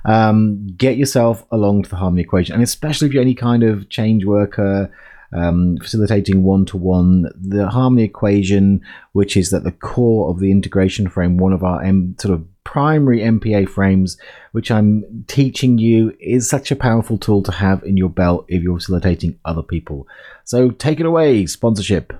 um, 0.04 0.68
get 0.76 0.96
yourself 0.96 1.44
along 1.50 1.82
to 1.82 1.90
the 1.90 1.96
harmony 1.96 2.22
equation, 2.22 2.54
and 2.54 2.62
especially 2.62 3.08
if 3.08 3.14
you're 3.14 3.22
any 3.22 3.34
kind 3.34 3.62
of 3.62 3.88
change 3.88 4.24
worker 4.24 4.92
um, 5.32 5.76
facilitating 5.80 6.42
one 6.42 6.64
to 6.66 6.76
one. 6.76 7.26
The 7.40 7.68
harmony 7.68 8.04
equation, 8.04 8.80
which 9.12 9.36
is 9.36 9.52
at 9.52 9.64
the 9.64 9.72
core 9.72 10.30
of 10.30 10.40
the 10.40 10.50
integration 10.50 11.08
frame, 11.08 11.38
one 11.38 11.52
of 11.52 11.62
our 11.62 11.82
M- 11.82 12.16
sort 12.18 12.34
of 12.34 12.44
primary 12.64 13.20
MPA 13.20 13.68
frames, 13.68 14.16
which 14.52 14.70
I'm 14.70 15.24
teaching 15.26 15.78
you, 15.78 16.16
is 16.20 16.48
such 16.48 16.70
a 16.70 16.76
powerful 16.76 17.18
tool 17.18 17.42
to 17.44 17.52
have 17.52 17.82
in 17.84 17.96
your 17.96 18.10
belt 18.10 18.44
if 18.48 18.62
you're 18.62 18.78
facilitating 18.78 19.38
other 19.44 19.62
people. 19.62 20.06
So 20.44 20.70
take 20.70 21.00
it 21.00 21.06
away, 21.06 21.46
sponsorship. 21.46 22.12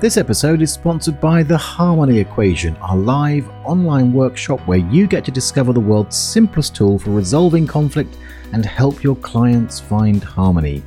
This 0.00 0.16
episode 0.16 0.62
is 0.62 0.72
sponsored 0.72 1.20
by 1.20 1.42
the 1.42 1.58
Harmony 1.58 2.20
Equation, 2.20 2.76
our 2.76 2.96
live 2.96 3.48
online 3.64 4.12
workshop 4.12 4.60
where 4.60 4.78
you 4.78 5.08
get 5.08 5.24
to 5.24 5.32
discover 5.32 5.72
the 5.72 5.80
world's 5.80 6.16
simplest 6.16 6.76
tool 6.76 7.00
for 7.00 7.10
resolving 7.10 7.66
conflict 7.66 8.16
and 8.52 8.64
help 8.64 9.02
your 9.02 9.16
clients 9.16 9.80
find 9.80 10.22
harmony. 10.22 10.84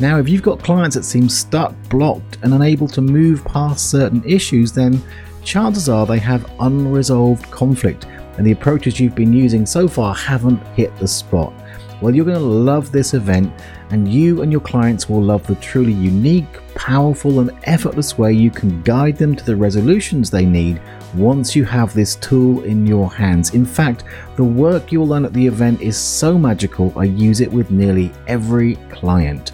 Now, 0.00 0.18
if 0.18 0.28
you've 0.28 0.42
got 0.42 0.60
clients 0.60 0.96
that 0.96 1.04
seem 1.04 1.28
stuck, 1.28 1.72
blocked, 1.88 2.38
and 2.42 2.52
unable 2.52 2.88
to 2.88 3.00
move 3.00 3.44
past 3.44 3.92
certain 3.92 4.24
issues, 4.24 4.72
then 4.72 5.00
chances 5.44 5.88
are 5.88 6.04
they 6.04 6.18
have 6.18 6.50
unresolved 6.58 7.48
conflict 7.52 8.06
and 8.38 8.44
the 8.44 8.52
approaches 8.52 8.98
you've 8.98 9.14
been 9.14 9.32
using 9.32 9.66
so 9.66 9.86
far 9.86 10.16
haven't 10.16 10.66
hit 10.74 10.96
the 10.98 11.06
spot. 11.06 11.52
Well, 12.00 12.14
you're 12.14 12.24
going 12.24 12.38
to 12.38 12.44
love 12.44 12.92
this 12.92 13.12
event, 13.12 13.52
and 13.90 14.06
you 14.06 14.42
and 14.42 14.52
your 14.52 14.60
clients 14.60 15.08
will 15.08 15.20
love 15.20 15.44
the 15.48 15.56
truly 15.56 15.92
unique, 15.92 16.46
powerful, 16.76 17.40
and 17.40 17.50
effortless 17.64 18.16
way 18.16 18.32
you 18.32 18.52
can 18.52 18.82
guide 18.82 19.16
them 19.16 19.34
to 19.34 19.44
the 19.44 19.56
resolutions 19.56 20.30
they 20.30 20.46
need 20.46 20.80
once 21.16 21.56
you 21.56 21.64
have 21.64 21.92
this 21.92 22.14
tool 22.16 22.62
in 22.62 22.86
your 22.86 23.10
hands. 23.10 23.52
In 23.52 23.66
fact, 23.66 24.04
the 24.36 24.44
work 24.44 24.92
you'll 24.92 25.08
learn 25.08 25.24
at 25.24 25.32
the 25.32 25.44
event 25.44 25.80
is 25.80 25.96
so 25.96 26.38
magical, 26.38 26.92
I 26.96 27.04
use 27.04 27.40
it 27.40 27.50
with 27.50 27.72
nearly 27.72 28.12
every 28.28 28.76
client. 28.90 29.52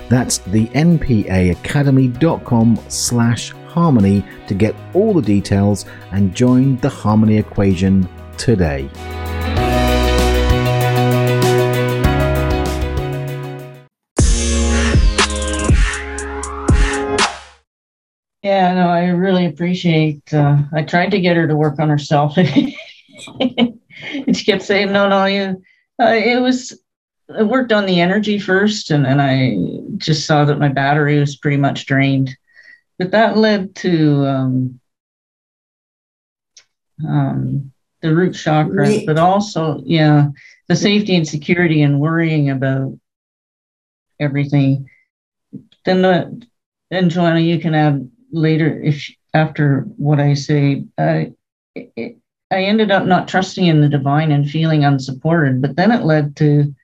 That's 0.08 0.38
the 0.38 0.68
mpaacademy.com 0.68 2.78
slash 2.88 3.50
harmony 3.50 4.24
to 4.46 4.54
get 4.54 4.76
all 4.94 5.14
the 5.14 5.22
details 5.22 5.84
and 6.12 6.32
join 6.32 6.76
the 6.76 6.88
harmony 6.88 7.38
equation 7.38 8.08
today. 8.38 8.88
Yeah, 18.42 18.74
no, 18.74 18.88
I 18.88 19.06
really 19.08 19.46
appreciate. 19.46 20.32
Uh, 20.34 20.58
I 20.72 20.82
tried 20.82 21.12
to 21.12 21.20
get 21.20 21.36
her 21.36 21.46
to 21.46 21.54
work 21.56 21.78
on 21.78 21.88
herself, 21.88 22.36
and 22.36 22.48
she 24.36 24.44
kept 24.44 24.62
saying, 24.62 24.92
"No, 24.92 25.08
no, 25.08 25.26
you." 25.26 25.62
Uh, 26.00 26.14
it 26.14 26.40
was. 26.40 26.78
I 27.34 27.44
worked 27.44 27.72
on 27.72 27.86
the 27.86 28.00
energy 28.00 28.38
first, 28.40 28.90
and 28.90 29.06
and 29.06 29.22
I 29.22 29.56
just 29.96 30.26
saw 30.26 30.44
that 30.44 30.58
my 30.58 30.68
battery 30.68 31.20
was 31.20 31.36
pretty 31.36 31.56
much 31.56 31.86
drained. 31.86 32.36
But 32.98 33.12
that 33.12 33.36
led 33.36 33.74
to 33.76 34.26
um, 34.26 34.80
um, 37.08 37.72
the 38.00 38.14
root 38.14 38.34
chakra, 38.34 38.74
Right. 38.88 39.06
but 39.06 39.18
also, 39.18 39.80
yeah, 39.84 40.28
the 40.68 40.74
safety 40.76 41.14
and 41.14 41.26
security 41.26 41.82
and 41.82 42.00
worrying 42.00 42.50
about 42.50 42.98
everything. 44.20 44.88
Then 45.84 46.02
the 46.02 46.42
and 46.90 47.10
Joanna, 47.10 47.40
you 47.40 47.58
can 47.60 47.74
add 47.74 48.10
later 48.32 48.80
if 48.82 49.08
after 49.34 49.82
what 49.96 50.20
I 50.20 50.34
say. 50.34 50.84
Uh, 50.98 51.24
it, 51.74 51.92
it, 51.96 52.16
I 52.50 52.64
ended 52.64 52.90
up 52.90 53.06
not 53.06 53.28
trusting 53.28 53.64
in 53.64 53.80
the 53.80 53.88
divine 53.88 54.30
and 54.30 54.48
feeling 54.48 54.84
unsupported, 54.84 55.62
but 55.62 55.74
then 55.76 55.90
it 55.90 56.04
led 56.04 56.36
to 56.36 56.74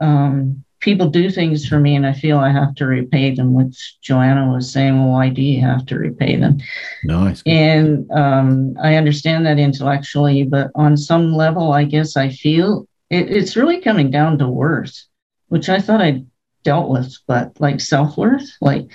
um, 0.00 0.64
people 0.80 1.08
do 1.08 1.30
things 1.30 1.66
for 1.66 1.78
me, 1.78 1.94
and 1.94 2.04
I 2.04 2.12
feel 2.12 2.38
I 2.38 2.50
have 2.50 2.74
to 2.76 2.86
repay 2.86 3.34
them. 3.34 3.54
Which 3.54 3.96
Joanna 4.02 4.52
was 4.52 4.72
saying, 4.72 4.98
well, 4.98 5.12
why 5.12 5.28
do 5.28 5.42
you 5.42 5.60
have 5.60 5.86
to 5.86 5.96
repay 5.96 6.36
them? 6.36 6.58
Nice. 7.04 7.42
And 7.46 8.10
um, 8.10 8.76
I 8.82 8.96
understand 8.96 9.46
that 9.46 9.60
intellectually, 9.60 10.42
but 10.42 10.72
on 10.74 10.96
some 10.96 11.32
level, 11.32 11.72
I 11.72 11.84
guess 11.84 12.16
I 12.16 12.30
feel 12.30 12.88
it, 13.10 13.30
it's 13.30 13.56
really 13.56 13.80
coming 13.80 14.10
down 14.10 14.38
to 14.38 14.48
worth, 14.48 15.04
which 15.48 15.68
I 15.68 15.78
thought 15.78 16.02
I 16.02 16.24
dealt 16.64 16.90
with, 16.90 17.16
but 17.28 17.60
like 17.60 17.80
self 17.80 18.16
worth, 18.16 18.50
like 18.60 18.88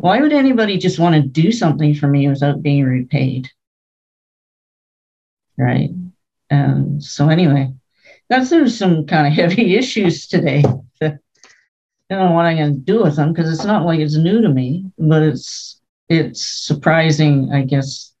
why 0.00 0.20
would 0.20 0.32
anybody 0.32 0.78
just 0.78 0.98
want 0.98 1.14
to 1.14 1.22
do 1.22 1.52
something 1.52 1.94
for 1.94 2.08
me 2.08 2.28
without 2.28 2.62
being 2.62 2.84
repaid? 2.84 3.50
Right. 5.58 5.90
And 6.48 7.02
so 7.02 7.28
anyway, 7.28 7.72
that's 8.28 8.50
there's 8.50 8.78
some 8.78 9.06
kind 9.06 9.26
of 9.26 9.32
heavy 9.34 9.76
issues 9.76 10.26
today. 10.26 10.64
I 11.02 11.18
don't 12.08 12.30
know 12.30 12.32
what 12.32 12.46
I'm 12.46 12.56
going 12.56 12.74
to 12.74 12.80
do 12.80 13.02
with 13.02 13.16
them 13.16 13.32
because 13.32 13.52
it's 13.52 13.64
not 13.64 13.84
like 13.84 14.00
it's 14.00 14.16
new 14.16 14.40
to 14.40 14.48
me, 14.48 14.90
but 14.98 15.22
it's 15.22 15.80
it's 16.08 16.42
surprising, 16.42 17.52
I 17.52 17.62
guess, 17.62 18.12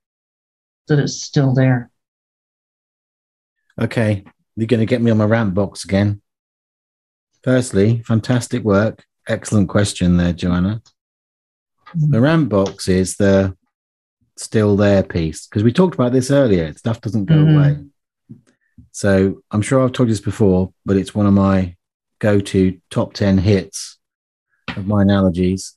that 0.86 1.00
it's 1.00 1.22
still 1.22 1.54
there. 1.54 1.90
Okay, 3.80 4.22
you're 4.54 4.68
going 4.68 4.80
to 4.80 4.86
get 4.86 5.02
me 5.02 5.10
on 5.10 5.16
my 5.16 5.24
rant 5.24 5.54
box 5.54 5.84
again. 5.84 6.20
Firstly, 7.42 8.02
fantastic 8.06 8.62
work. 8.62 9.04
Excellent 9.26 9.68
question 9.68 10.18
there, 10.18 10.32
Joanna. 10.32 10.82
The 11.94 12.20
rant 12.20 12.48
box 12.48 12.88
is 12.88 13.16
the 13.16 13.56
still 14.36 14.76
there 14.76 15.02
piece 15.02 15.46
because 15.46 15.62
we 15.62 15.72
talked 15.72 15.94
about 15.94 16.12
this 16.12 16.30
earlier. 16.30 16.72
Stuff 16.74 17.00
doesn't 17.00 17.26
go 17.26 17.34
Mhm. 17.34 17.52
away. 17.52 18.38
So 18.92 19.42
I'm 19.50 19.62
sure 19.62 19.82
I've 19.82 19.92
told 19.92 20.08
you 20.08 20.14
this 20.14 20.24
before, 20.24 20.72
but 20.84 20.96
it's 20.96 21.14
one 21.14 21.26
of 21.26 21.34
my 21.34 21.76
go 22.18 22.40
to 22.40 22.80
top 22.90 23.12
10 23.12 23.38
hits 23.38 23.98
of 24.76 24.86
my 24.86 25.02
analogies. 25.02 25.76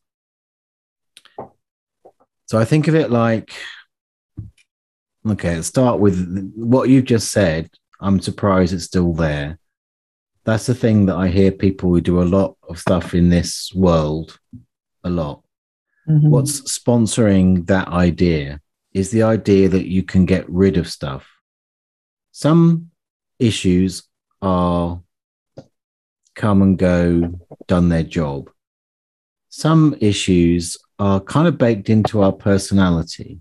So 2.45 2.59
I 2.59 2.65
think 2.65 2.87
of 2.87 2.95
it 2.95 3.11
like 3.11 3.53
okay, 5.25 5.55
let's 5.55 5.67
start 5.67 5.99
with 5.99 6.51
what 6.55 6.89
you've 6.89 7.05
just 7.05 7.31
said. 7.31 7.69
I'm 8.01 8.19
surprised 8.19 8.73
it's 8.73 8.83
still 8.83 9.13
there. 9.13 9.57
That's 10.43 10.65
the 10.65 10.75
thing 10.75 11.05
that 11.05 11.15
I 11.15 11.29
hear 11.29 11.51
people 11.51 11.89
who 11.89 12.01
do 12.01 12.21
a 12.21 12.25
lot 12.25 12.57
of 12.67 12.77
stuff 12.77 13.13
in 13.13 13.29
this 13.29 13.73
world 13.73 14.37
a 15.05 15.09
lot. 15.09 15.42
Mhm. 16.07 16.29
What's 16.29 16.61
sponsoring 16.61 17.67
that 17.67 17.87
idea 17.87 18.59
is 18.93 19.11
the 19.11 19.23
idea 19.23 19.69
that 19.69 19.87
you 19.87 20.03
can 20.03 20.25
get 20.25 20.49
rid 20.49 20.77
of 20.77 20.89
stuff. 20.89 21.27
Some 22.31 22.91
issues 23.39 24.03
are 24.41 25.01
come 26.35 26.61
and 26.61 26.77
go, 26.77 27.39
done 27.67 27.89
their 27.89 28.03
job. 28.03 28.49
Some 29.49 29.95
issues 30.01 30.77
are 30.97 31.19
kind 31.19 31.47
of 31.47 31.57
baked 31.57 31.89
into 31.89 32.21
our 32.21 32.31
personality, 32.31 33.39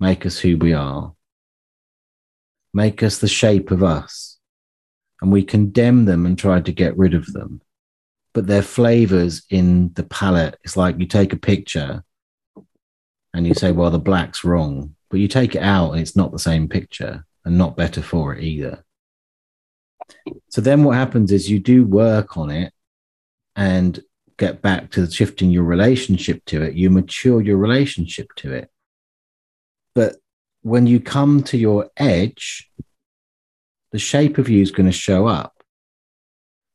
make 0.00 0.26
us 0.26 0.38
who 0.38 0.56
we 0.56 0.72
are, 0.72 1.14
make 2.74 3.02
us 3.02 3.18
the 3.18 3.28
shape 3.28 3.70
of 3.70 3.82
us, 3.82 4.38
and 5.22 5.30
we 5.30 5.44
condemn 5.44 6.04
them 6.06 6.26
and 6.26 6.36
try 6.36 6.60
to 6.60 6.72
get 6.72 6.96
rid 6.98 7.14
of 7.14 7.32
them. 7.32 7.60
But 8.38 8.46
they're 8.46 8.62
flavors 8.62 9.42
in 9.50 9.92
the 9.94 10.04
palette. 10.04 10.56
It's 10.62 10.76
like 10.76 11.00
you 11.00 11.06
take 11.06 11.32
a 11.32 11.36
picture 11.36 12.04
and 13.34 13.44
you 13.44 13.52
say, 13.52 13.72
well, 13.72 13.90
the 13.90 13.98
black's 13.98 14.44
wrong, 14.44 14.94
but 15.10 15.18
you 15.18 15.26
take 15.26 15.56
it 15.56 15.62
out 15.62 15.90
and 15.90 16.00
it's 16.00 16.14
not 16.14 16.30
the 16.30 16.38
same 16.38 16.68
picture 16.68 17.26
and 17.44 17.58
not 17.58 17.76
better 17.76 18.00
for 18.00 18.36
it 18.36 18.44
either. 18.44 18.84
So 20.50 20.60
then 20.60 20.84
what 20.84 20.94
happens 20.94 21.32
is 21.32 21.50
you 21.50 21.58
do 21.58 21.84
work 21.84 22.36
on 22.36 22.50
it 22.50 22.72
and 23.56 23.98
get 24.36 24.62
back 24.62 24.92
to 24.92 25.10
shifting 25.10 25.50
your 25.50 25.64
relationship 25.64 26.44
to 26.44 26.62
it. 26.62 26.74
You 26.74 26.90
mature 26.90 27.42
your 27.42 27.56
relationship 27.56 28.28
to 28.36 28.52
it. 28.52 28.70
But 29.96 30.14
when 30.62 30.86
you 30.86 31.00
come 31.00 31.42
to 31.42 31.58
your 31.58 31.90
edge, 31.96 32.70
the 33.90 33.98
shape 33.98 34.38
of 34.38 34.48
you 34.48 34.62
is 34.62 34.70
going 34.70 34.86
to 34.86 34.92
show 34.92 35.26
up. 35.26 35.57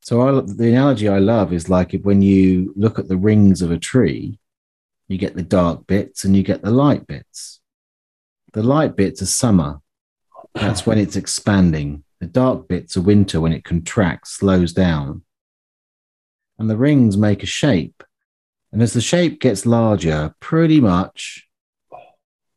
So 0.04 0.20
I, 0.20 0.42
the 0.42 0.68
analogy 0.68 1.08
I 1.08 1.20
love 1.20 1.54
is 1.54 1.70
like 1.70 1.94
when 2.02 2.22
you 2.22 2.74
look 2.76 3.00
at 3.00 3.08
the 3.08 3.16
rings 3.16 3.62
of 3.62 3.72
a 3.72 3.78
tree, 3.78 4.38
you 5.08 5.18
get 5.18 5.34
the 5.34 5.44
dark 5.44 5.88
bits 5.88 6.26
and 6.26 6.36
you 6.36 6.44
get 6.44 6.62
the 6.62 6.72
light 6.72 7.08
bits. 7.08 7.62
The 8.52 8.64
light 8.64 8.98
bits 8.98 9.22
are 9.22 9.28
summer. 9.28 9.80
That's 10.56 10.86
when 10.86 10.98
it's 10.98 11.16
expanding. 11.16 12.04
The 12.20 12.26
dark 12.26 12.68
bits 12.68 12.98
are 12.98 13.02
winter 13.02 13.40
when 13.40 13.54
it 13.54 13.64
contracts, 13.64 14.32
slows 14.32 14.74
down. 14.74 15.22
And 16.60 16.70
the 16.70 16.76
rings 16.76 17.16
make 17.16 17.42
a 17.42 17.46
shape. 17.46 18.04
And 18.74 18.82
as 18.82 18.92
the 18.92 19.00
shape 19.00 19.40
gets 19.40 19.66
larger, 19.66 20.36
pretty 20.42 20.82
much 20.82 21.48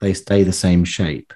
they 0.01 0.15
stay 0.15 0.43
the 0.43 0.53
same 0.53 0.83
shape. 0.83 1.33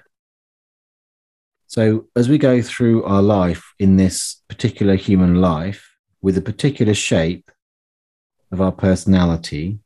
So 1.67 2.07
as 2.17 2.27
we 2.27 2.37
go 2.37 2.61
through 2.61 3.05
our 3.05 3.21
life 3.21 3.73
in 3.79 3.95
this 3.95 4.41
particular 4.49 4.95
human 4.95 5.35
life 5.35 5.87
with 6.21 6.37
a 6.37 6.41
particular 6.41 6.93
shape 6.93 7.51
of 8.51 8.61
our 8.61 8.71
personality, 8.71 9.79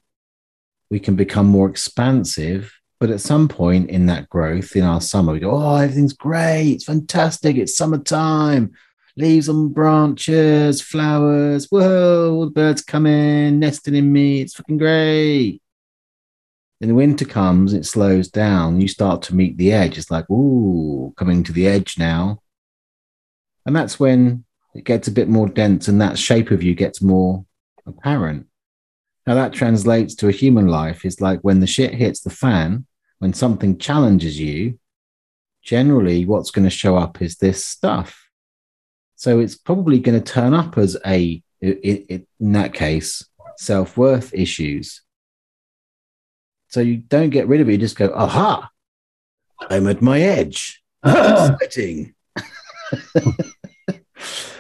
we 0.89 1.00
can 1.00 1.15
become 1.15 1.45
more 1.45 1.69
expansive. 1.69 2.74
But 3.00 3.10
at 3.10 3.21
some 3.21 3.48
point 3.48 3.89
in 3.89 4.06
that 4.08 4.30
growth 4.30 4.76
in 4.76 4.84
our 4.84 5.02
summer, 5.02 5.34
we 5.34 5.39
go, 5.39 5.52
Oh, 5.52 5.76
everything's 5.76 6.13
great. 6.13 6.74
It's 6.76 6.86
fantastic. 6.86 7.58
It's 7.58 7.78
summertime. 7.78 8.74
Leaves 9.17 9.48
on 9.48 9.69
branches, 9.69 10.82
flowers. 10.82 11.67
Whoa, 11.69 12.45
the 12.45 12.52
birds 12.52 12.82
come 12.82 13.06
in, 13.06 13.60
nesting 13.60 13.95
in 13.95 14.12
me. 14.12 14.41
It's 14.41 14.56
fucking 14.56 14.78
great. 14.78 15.62
Then 16.80 16.89
the 16.89 16.95
winter 16.95 17.26
comes, 17.26 17.74
it 17.74 17.86
slows 17.86 18.28
down. 18.28 18.82
You 18.82 18.88
start 18.88 19.21
to 19.24 19.36
meet 19.36 19.58
the 19.58 19.71
edge. 19.71 19.98
It's 19.98 20.12
like, 20.12 20.30
ooh, 20.30 21.13
coming 21.17 21.43
to 21.43 21.54
the 21.54 21.67
edge 21.67 21.98
now. 21.98 22.41
And 23.65 23.76
that's 23.76 24.00
when 24.00 24.44
it 24.75 24.83
gets 24.83 25.07
a 25.07 25.11
bit 25.11 25.27
more 25.27 25.47
dense 25.47 25.88
and 25.88 26.01
that 26.01 26.19
shape 26.19 26.51
of 26.51 26.61
you 26.61 26.75
gets 26.75 27.01
more 27.01 27.45
apparent. 27.85 28.47
How 29.25 29.33
that 29.33 29.53
translates 29.53 30.13
to 30.15 30.27
a 30.27 30.33
human 30.33 30.67
life 30.67 31.05
is 31.05 31.21
like 31.21 31.39
when 31.41 31.59
the 31.59 31.67
shit 31.67 31.93
hits 31.93 32.19
the 32.19 32.29
fan, 32.29 32.85
when 33.19 33.33
something 33.33 33.77
challenges 33.79 34.39
you, 34.39 34.77
generally 35.63 36.25
what's 36.25 36.51
going 36.51 36.65
to 36.65 36.69
show 36.69 36.95
up 36.95 37.21
is 37.21 37.38
this 37.38 37.65
stuff. 37.65 38.29
So 39.15 39.39
it's 39.39 39.55
probably 39.55 39.99
going 39.99 40.21
to 40.21 40.33
turn 40.33 40.53
up 40.53 40.77
as 40.77 40.97
a, 41.05 41.41
in 41.61 42.25
that 42.39 42.73
case, 42.73 43.25
self 43.57 43.97
worth 43.97 44.33
issues 44.33 45.01
so 46.75 46.81
you 46.81 46.97
don't 46.97 47.29
get 47.29 47.47
rid 47.47 47.61
of 47.61 47.69
it. 47.69 47.71
You 47.71 47.77
just 47.77 47.95
go, 47.95 48.11
aha, 48.13 48.69
I'm 49.69 49.88
at 49.88 50.01
my 50.01 50.19
edge. 50.19 50.83
Exciting. 51.05 52.13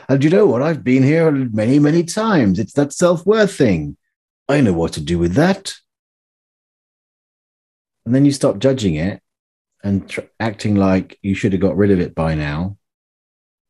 and 0.07 0.23
you 0.23 0.29
know 0.29 0.45
what? 0.45 0.61
I've 0.61 0.83
been 0.83 1.03
here 1.03 1.31
many, 1.31 1.79
many 1.79 2.03
times. 2.03 2.59
It's 2.59 2.73
that 2.73 2.93
self 2.93 3.25
worth 3.25 3.55
thing. 3.55 3.97
I 4.47 4.61
know 4.61 4.73
what 4.73 4.93
to 4.93 5.01
do 5.01 5.17
with 5.17 5.33
that. 5.33 5.73
And 8.05 8.13
then 8.13 8.25
you 8.25 8.31
stop 8.31 8.59
judging 8.59 8.95
it 8.95 9.21
and 9.83 10.07
tr- 10.07 10.21
acting 10.39 10.75
like 10.75 11.17
you 11.21 11.33
should 11.33 11.53
have 11.53 11.61
got 11.61 11.77
rid 11.77 11.91
of 11.91 11.99
it 11.99 12.13
by 12.13 12.35
now 12.35 12.77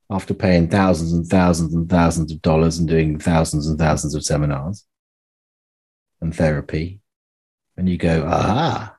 after 0.09 0.33
paying 0.33 0.69
thousands 0.69 1.13
and 1.13 1.25
thousands 1.25 1.73
and 1.73 1.89
thousands 1.89 2.31
of 2.31 2.41
dollars 2.41 2.77
and 2.77 2.87
doing 2.87 3.17
thousands 3.17 3.67
and 3.67 3.79
thousands 3.79 4.13
of 4.13 4.23
seminars 4.23 4.85
and 6.21 6.35
therapy 6.35 6.99
and 7.77 7.89
you 7.89 7.97
go, 7.97 8.25
ah, 8.27 8.95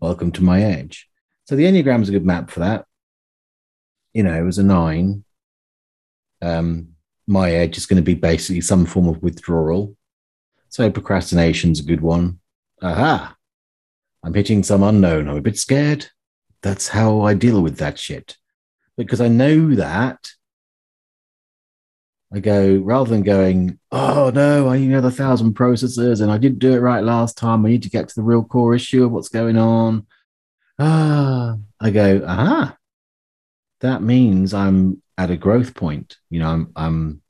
welcome 0.00 0.32
to 0.32 0.42
my 0.42 0.62
edge. 0.62 1.08
So 1.44 1.56
the 1.56 1.64
Enneagram 1.64 2.02
is 2.02 2.08
a 2.08 2.12
good 2.12 2.24
map 2.24 2.50
for 2.50 2.60
that. 2.60 2.86
You 4.12 4.22
know, 4.22 4.34
it 4.34 4.42
was 4.42 4.58
a 4.58 4.62
nine. 4.62 5.24
Um, 6.46 6.88
my 7.26 7.50
edge 7.50 7.76
is 7.76 7.86
going 7.86 7.96
to 7.96 8.02
be 8.02 8.14
basically 8.14 8.60
some 8.60 8.86
form 8.86 9.08
of 9.08 9.22
withdrawal. 9.22 9.96
So 10.68 10.90
procrastination's 10.90 11.80
a 11.80 11.84
good 11.84 12.00
one. 12.00 12.38
Aha, 12.82 13.34
I'm 14.22 14.34
hitting 14.34 14.62
some 14.62 14.82
unknown. 14.82 15.28
I'm 15.28 15.36
a 15.36 15.42
bit 15.42 15.58
scared. 15.58 16.06
That's 16.62 16.88
how 16.88 17.22
I 17.22 17.34
deal 17.34 17.62
with 17.62 17.78
that 17.78 17.98
shit. 17.98 18.36
Because 18.96 19.20
I 19.20 19.28
know 19.28 19.74
that 19.74 20.18
I 22.32 22.40
go 22.40 22.76
rather 22.76 23.10
than 23.10 23.22
going, 23.22 23.78
oh 23.90 24.30
no, 24.34 24.68
I 24.68 24.78
need 24.78 24.90
another 24.90 25.10
thousand 25.10 25.54
processors 25.54 26.20
and 26.20 26.30
I 26.30 26.38
didn't 26.38 26.58
do 26.58 26.74
it 26.74 26.80
right 26.80 27.02
last 27.02 27.36
time. 27.36 27.64
I 27.64 27.70
need 27.70 27.82
to 27.84 27.90
get 27.90 28.08
to 28.08 28.14
the 28.14 28.22
real 28.22 28.44
core 28.44 28.74
issue 28.74 29.04
of 29.04 29.12
what's 29.12 29.28
going 29.28 29.56
on. 29.56 30.06
Ah, 30.78 31.56
I 31.80 31.90
go, 31.90 32.24
aha, 32.26 32.75
that 33.80 34.02
means 34.02 34.54
I'm 34.54 35.02
at 35.18 35.30
a 35.30 35.36
growth 35.36 35.74
point. 35.74 36.16
You 36.30 36.40
know, 36.40 36.48
I'm, 36.48 36.72
I'm, 36.76 37.22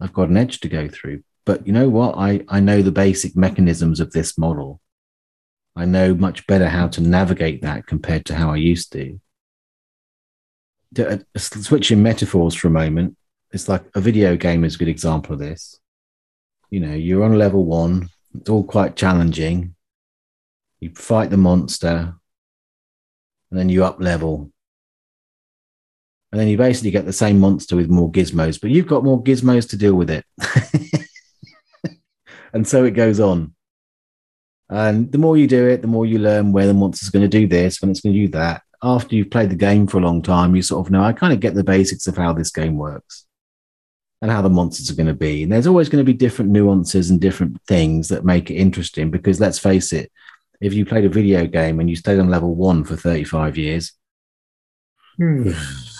I've 0.00 0.12
got 0.12 0.28
an 0.28 0.36
edge 0.36 0.60
to 0.60 0.68
go 0.68 0.88
through. 0.88 1.22
But 1.44 1.66
you 1.66 1.72
know 1.72 1.88
what? 1.88 2.16
I, 2.16 2.44
I 2.48 2.60
know 2.60 2.82
the 2.82 2.92
basic 2.92 3.36
mechanisms 3.36 4.00
of 4.00 4.12
this 4.12 4.36
model. 4.36 4.80
I 5.76 5.84
know 5.84 6.14
much 6.14 6.46
better 6.46 6.68
how 6.68 6.88
to 6.88 7.00
navigate 7.00 7.62
that 7.62 7.86
compared 7.86 8.26
to 8.26 8.34
how 8.34 8.50
I 8.52 8.56
used 8.56 8.92
to. 8.92 9.20
to 10.94 11.12
uh, 11.14 11.18
switching 11.38 12.02
metaphors 12.02 12.54
for 12.54 12.68
a 12.68 12.72
moment, 12.72 13.16
it's 13.52 13.68
like 13.68 13.84
a 13.94 14.00
video 14.00 14.36
game 14.36 14.64
is 14.64 14.74
a 14.74 14.78
good 14.78 14.88
example 14.88 15.32
of 15.32 15.38
this. 15.38 15.80
You 16.70 16.80
know, 16.80 16.94
you're 16.94 17.24
on 17.24 17.38
level 17.38 17.64
one, 17.64 18.10
it's 18.38 18.50
all 18.50 18.64
quite 18.64 18.96
challenging. 18.96 19.74
You 20.78 20.90
fight 20.94 21.30
the 21.30 21.36
monster, 21.36 22.14
and 23.50 23.58
then 23.58 23.68
you 23.68 23.84
up 23.84 24.00
level. 24.00 24.52
And 26.32 26.40
then 26.40 26.48
you 26.48 26.56
basically 26.56 26.92
get 26.92 27.06
the 27.06 27.12
same 27.12 27.40
monster 27.40 27.74
with 27.74 27.90
more 27.90 28.10
gizmos, 28.10 28.60
but 28.60 28.70
you've 28.70 28.86
got 28.86 29.04
more 29.04 29.22
gizmos 29.22 29.68
to 29.70 29.76
deal 29.76 29.94
with 29.94 30.10
it. 30.10 30.24
and 32.52 32.66
so 32.66 32.84
it 32.84 32.92
goes 32.92 33.18
on. 33.18 33.54
And 34.68 35.10
the 35.10 35.18
more 35.18 35.36
you 35.36 35.48
do 35.48 35.66
it, 35.66 35.82
the 35.82 35.88
more 35.88 36.06
you 36.06 36.20
learn 36.20 36.52
where 36.52 36.68
the 36.68 36.74
monster's 36.74 37.10
going 37.10 37.28
to 37.28 37.38
do 37.38 37.48
this, 37.48 37.80
when 37.80 37.90
it's 37.90 38.00
going 38.00 38.14
to 38.14 38.20
do 38.20 38.28
that. 38.28 38.62
After 38.82 39.16
you've 39.16 39.30
played 39.30 39.50
the 39.50 39.56
game 39.56 39.88
for 39.88 39.98
a 39.98 40.02
long 40.02 40.22
time, 40.22 40.54
you 40.54 40.62
sort 40.62 40.86
of 40.86 40.92
know, 40.92 41.02
I 41.02 41.12
kind 41.12 41.32
of 41.32 41.40
get 41.40 41.54
the 41.54 41.64
basics 41.64 42.06
of 42.06 42.16
how 42.16 42.32
this 42.32 42.50
game 42.50 42.76
works 42.76 43.26
and 44.22 44.30
how 44.30 44.40
the 44.40 44.48
monsters 44.48 44.90
are 44.90 44.94
going 44.94 45.08
to 45.08 45.14
be. 45.14 45.42
And 45.42 45.50
there's 45.50 45.66
always 45.66 45.88
going 45.88 46.04
to 46.04 46.10
be 46.10 46.16
different 46.16 46.52
nuances 46.52 47.10
and 47.10 47.20
different 47.20 47.60
things 47.66 48.08
that 48.08 48.24
make 48.24 48.50
it 48.50 48.54
interesting 48.54 49.10
because 49.10 49.40
let's 49.40 49.58
face 49.58 49.92
it, 49.92 50.12
if 50.60 50.72
you 50.72 50.86
played 50.86 51.04
a 51.04 51.10
video 51.10 51.46
game 51.46 51.80
and 51.80 51.90
you 51.90 51.96
stayed 51.96 52.20
on 52.20 52.30
level 52.30 52.54
one 52.54 52.84
for 52.84 52.96
35 52.96 53.58
years, 53.58 53.92
hmm. 55.16 55.50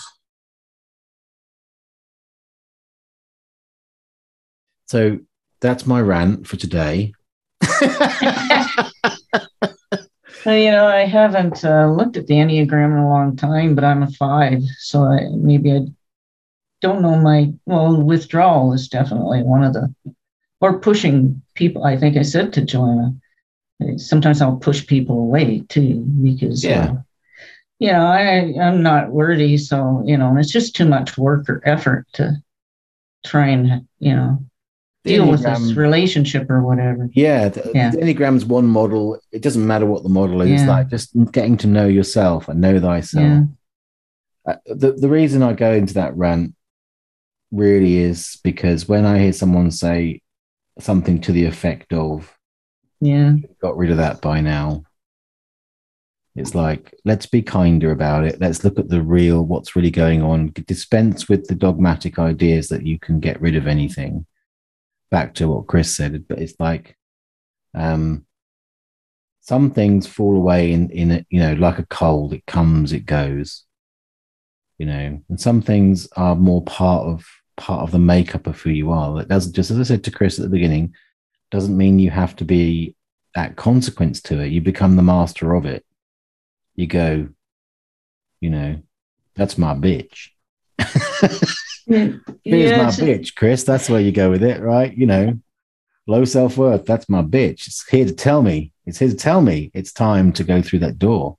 so 4.91 5.19
that's 5.61 5.87
my 5.87 6.01
rant 6.01 6.45
for 6.45 6.57
today. 6.57 7.13
Well, 10.43 10.57
you 10.57 10.71
know, 10.71 10.87
I 10.87 11.05
haven't 11.05 11.63
uh, 11.63 11.91
looked 11.91 12.17
at 12.17 12.25
the 12.25 12.33
Enneagram 12.33 12.93
in 12.93 12.97
a 12.97 13.07
long 13.07 13.35
time, 13.35 13.75
but 13.75 13.83
I'm 13.83 14.01
a 14.01 14.09
five, 14.09 14.63
so 14.79 15.03
I, 15.03 15.27
maybe 15.35 15.71
I 15.71 15.81
don't 16.81 17.03
know 17.03 17.15
my 17.15 17.53
well 17.67 18.01
withdrawal 18.01 18.73
is 18.73 18.87
definitely 18.87 19.43
one 19.43 19.63
of 19.63 19.73
the 19.73 19.93
or 20.59 20.79
pushing 20.79 21.43
people. 21.53 21.83
I 21.83 21.95
think 21.95 22.17
I 22.17 22.23
said 22.23 22.53
to 22.53 22.65
Joanna, 22.65 23.13
sometimes 23.97 24.41
I'll 24.41 24.57
push 24.57 24.87
people 24.87 25.19
away 25.19 25.63
too 25.69 26.03
because 26.23 26.63
yeah. 26.63 26.85
Uh, 26.85 26.95
you 27.77 27.91
know 27.91 28.07
I 28.07 28.55
I'm 28.59 28.81
not 28.81 29.11
worthy, 29.11 29.57
so 29.57 30.01
you 30.07 30.17
know 30.17 30.35
it's 30.37 30.51
just 30.51 30.75
too 30.75 30.87
much 30.87 31.19
work 31.19 31.49
or 31.49 31.61
effort 31.65 32.07
to 32.13 32.41
try 33.23 33.49
and 33.49 33.87
you 33.99 34.15
know 34.15 34.43
deal 35.03 35.29
with 35.29 35.43
this 35.43 35.73
relationship 35.73 36.49
or 36.49 36.61
whatever. 36.61 37.09
Yeah, 37.13 37.49
the, 37.49 37.71
yeah. 37.73 37.91
The 37.91 37.97
Enneagram's 37.97 38.45
one 38.45 38.67
model. 38.67 39.19
It 39.31 39.41
doesn't 39.41 39.65
matter 39.65 39.85
what 39.85 40.03
the 40.03 40.09
model 40.09 40.41
is. 40.41 40.61
Yeah. 40.61 40.69
Like 40.69 40.89
just 40.89 41.11
getting 41.31 41.57
to 41.57 41.67
know 41.67 41.87
yourself 41.87 42.47
and 42.47 42.61
know 42.61 42.79
thyself. 42.79 43.23
Yeah. 43.23 43.43
Uh, 44.53 44.55
the 44.65 44.93
the 44.93 45.09
reason 45.09 45.43
I 45.43 45.53
go 45.53 45.71
into 45.71 45.93
that 45.95 46.15
rant 46.15 46.55
really 47.51 47.97
is 47.97 48.39
because 48.43 48.87
when 48.87 49.05
I 49.05 49.19
hear 49.19 49.33
someone 49.33 49.71
say 49.71 50.21
something 50.79 51.21
to 51.21 51.31
the 51.31 51.45
effect 51.45 51.93
of, 51.93 52.35
yeah, 52.99 53.35
got 53.61 53.77
rid 53.77 53.91
of 53.91 53.97
that 53.97 54.21
by 54.21 54.41
now. 54.41 54.83
It's 56.33 56.55
like, 56.55 56.95
let's 57.03 57.25
be 57.25 57.41
kinder 57.41 57.91
about 57.91 58.23
it. 58.23 58.39
Let's 58.39 58.63
look 58.63 58.79
at 58.79 58.87
the 58.87 59.01
real, 59.01 59.43
what's 59.43 59.75
really 59.75 59.91
going 59.91 60.21
on. 60.21 60.53
Dispense 60.65 61.27
with 61.27 61.47
the 61.47 61.55
dogmatic 61.55 62.17
ideas 62.19 62.69
that 62.69 62.85
you 62.85 62.97
can 62.99 63.19
get 63.19 63.41
rid 63.41 63.57
of 63.57 63.67
anything. 63.67 64.25
Back 65.11 65.35
to 65.35 65.49
what 65.49 65.67
Chris 65.67 65.95
said, 65.95 66.25
but 66.27 66.39
it's 66.39 66.55
like 66.59 66.97
um, 67.75 68.25
some 69.41 69.71
things 69.71 70.07
fall 70.07 70.35
away 70.35 70.71
in 70.71 70.89
in 70.89 71.11
a, 71.11 71.25
you 71.29 71.39
know 71.39 71.53
like 71.53 71.77
a 71.77 71.85
cold. 71.85 72.33
It 72.33 72.45
comes, 72.47 72.93
it 72.93 73.05
goes. 73.05 73.65
You 74.77 74.87
know, 74.87 75.21
and 75.29 75.39
some 75.39 75.61
things 75.61 76.07
are 76.15 76.35
more 76.35 76.63
part 76.63 77.05
of 77.05 77.25
part 77.57 77.81
of 77.83 77.91
the 77.91 77.99
makeup 77.99 78.47
of 78.47 78.59
who 78.59 78.71
you 78.71 78.91
are. 78.91 79.15
That 79.17 79.27
doesn't 79.27 79.53
just 79.53 79.69
as 79.69 79.79
I 79.79 79.83
said 79.83 80.03
to 80.05 80.11
Chris 80.11 80.39
at 80.39 80.43
the 80.43 80.49
beginning, 80.49 80.95
doesn't 81.51 81.77
mean 81.77 81.99
you 81.99 82.09
have 82.09 82.35
to 82.37 82.45
be 82.45 82.95
that 83.35 83.55
consequence 83.55 84.21
to 84.23 84.39
it. 84.39 84.47
You 84.51 84.61
become 84.61 84.95
the 84.95 85.03
master 85.03 85.53
of 85.53 85.65
it. 85.65 85.85
You 86.75 86.87
go, 86.87 87.27
you 88.39 88.49
know, 88.49 88.81
that's 89.35 89.57
my 89.57 89.73
bitch. 89.75 90.29
Here's 91.87 92.19
Yeah, 92.43 92.77
my 92.83 92.89
it's- 92.89 92.99
bitch, 92.99 93.35
Chris. 93.35 93.63
That's 93.63 93.89
where 93.89 94.01
you 94.01 94.11
go 94.11 94.29
with 94.29 94.43
it, 94.43 94.61
right? 94.61 94.95
You 94.95 95.05
know, 95.05 95.39
low 96.07 96.25
self 96.25 96.57
worth. 96.57 96.85
That's 96.85 97.09
my 97.09 97.21
bitch. 97.21 97.67
It's 97.67 97.87
here 97.87 98.05
to 98.05 98.13
tell 98.13 98.41
me. 98.41 98.71
It's 98.85 98.99
here 98.99 99.09
to 99.09 99.15
tell 99.15 99.41
me 99.41 99.71
it's 99.73 99.91
time 99.93 100.31
to 100.33 100.43
go 100.43 100.61
through 100.61 100.79
that 100.79 100.99
door 100.99 101.37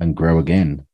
and 0.00 0.14
grow 0.16 0.38
again. 0.38 0.86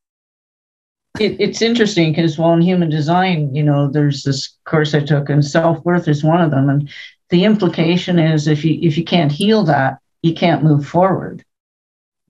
it, 1.20 1.36
it's 1.40 1.60
interesting 1.60 2.10
because 2.12 2.38
well 2.38 2.54
in 2.54 2.62
human 2.62 2.88
design 2.88 3.54
you 3.54 3.62
know 3.62 3.86
there's 3.86 4.22
this 4.22 4.56
course 4.64 4.94
i 4.94 5.00
took 5.00 5.28
and 5.28 5.44
self-worth 5.44 6.08
is 6.08 6.24
one 6.24 6.40
of 6.40 6.50
them 6.50 6.70
and 6.70 6.88
the 7.28 7.44
implication 7.44 8.18
is 8.18 8.48
if 8.48 8.64
you 8.64 8.78
if 8.80 8.96
you 8.96 9.04
can't 9.04 9.30
heal 9.30 9.62
that 9.62 9.98
you 10.22 10.32
can't 10.32 10.62
move 10.64 10.86
forward 10.86 11.44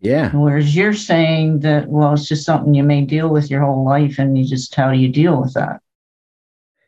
Yeah. 0.00 0.30
whereas 0.32 0.74
you're 0.74 0.94
saying 0.94 1.60
that 1.60 1.86
well 1.88 2.14
it's 2.14 2.26
just 2.26 2.44
something 2.44 2.74
you 2.74 2.82
may 2.82 3.02
deal 3.02 3.28
with 3.28 3.50
your 3.52 3.60
whole 3.64 3.84
life 3.84 4.18
and 4.18 4.36
you 4.36 4.44
just 4.44 4.74
how 4.74 4.90
do 4.90 4.98
you 4.98 5.08
deal 5.08 5.40
with 5.40 5.54
that 5.54 5.80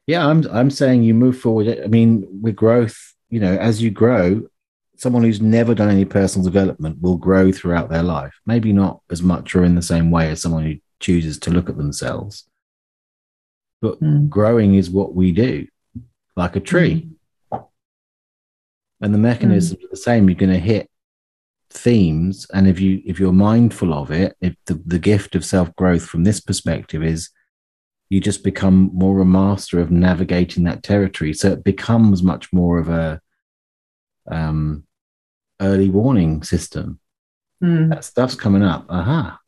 Yeah. 0.06 0.26
I'm 0.26 0.46
I'm 0.50 0.70
saying 0.70 1.02
you 1.02 1.14
move 1.14 1.38
forward. 1.38 1.80
I 1.82 1.86
mean, 1.86 2.26
with 2.42 2.56
growth, 2.56 2.96
you 3.30 3.40
know, 3.40 3.56
as 3.56 3.82
you 3.82 3.90
grow, 3.90 4.42
someone 4.96 5.22
who's 5.22 5.40
never 5.40 5.74
done 5.74 5.90
any 5.90 6.04
personal 6.04 6.44
development 6.44 7.00
will 7.00 7.16
grow 7.16 7.50
throughout 7.52 7.88
their 7.90 8.02
life. 8.02 8.34
Maybe 8.46 8.72
not 8.72 9.00
as 9.10 9.22
much 9.22 9.54
or 9.54 9.64
in 9.64 9.74
the 9.74 9.82
same 9.82 10.10
way 10.10 10.30
as 10.30 10.40
someone 10.42 10.64
who 10.64 10.74
chooses 11.00 11.38
to 11.40 11.50
look 11.50 11.68
at 11.68 11.76
themselves. 11.76 12.44
But 13.82 13.98
Hmm. 13.98 14.28
growing 14.28 14.74
is 14.76 14.88
what 14.90 15.14
we 15.14 15.32
do, 15.32 15.66
like 16.36 16.56
a 16.56 16.60
tree. 16.60 17.10
and 19.00 19.12
the 19.12 19.18
mechanisms 19.18 19.82
are 19.84 19.88
the 19.90 19.96
same 19.96 20.28
you're 20.28 20.36
going 20.38 20.52
to 20.52 20.58
hit 20.58 20.88
themes 21.70 22.46
and 22.54 22.66
if 22.68 22.80
you 22.80 23.02
if 23.04 23.18
you're 23.18 23.32
mindful 23.32 23.92
of 23.92 24.10
it 24.10 24.34
if 24.40 24.54
the, 24.66 24.80
the 24.86 24.98
gift 24.98 25.34
of 25.34 25.44
self-growth 25.44 26.04
from 26.06 26.22
this 26.24 26.40
perspective 26.40 27.02
is 27.02 27.30
you 28.08 28.20
just 28.20 28.44
become 28.44 28.90
more 28.92 29.20
a 29.20 29.24
master 29.24 29.80
of 29.80 29.90
navigating 29.90 30.64
that 30.64 30.82
territory. 30.82 31.32
So 31.32 31.50
it 31.50 31.64
becomes 31.64 32.22
much 32.22 32.52
more 32.52 32.78
of 32.78 32.88
a 32.88 33.20
um 34.30 34.84
early 35.60 35.90
warning 35.90 36.42
system. 36.42 37.00
Hmm. 37.60 37.88
that 37.88 38.04
stuff's 38.04 38.34
coming 38.34 38.62
up. 38.62 38.86
Aha. 38.88 39.38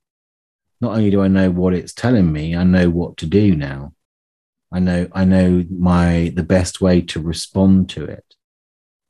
Not 0.81 0.93
only 0.93 1.11
do 1.11 1.23
i 1.23 1.29
know 1.29 1.51
what 1.51 1.75
it's 1.75 1.95
telling 1.95 2.33
me 2.33 2.55
i 2.55 2.63
know 2.63 2.91
what 2.91 3.17
to 3.19 3.27
do 3.27 3.55
now. 3.57 3.93
I 4.73 4.81
know 4.81 5.09
i 5.13 5.25
know 5.25 5.65
my 5.71 6.33
the 6.35 6.43
best 6.43 6.81
way 6.81 7.01
to 7.03 7.21
respond 7.21 7.89
to 7.91 8.05
it 8.05 8.25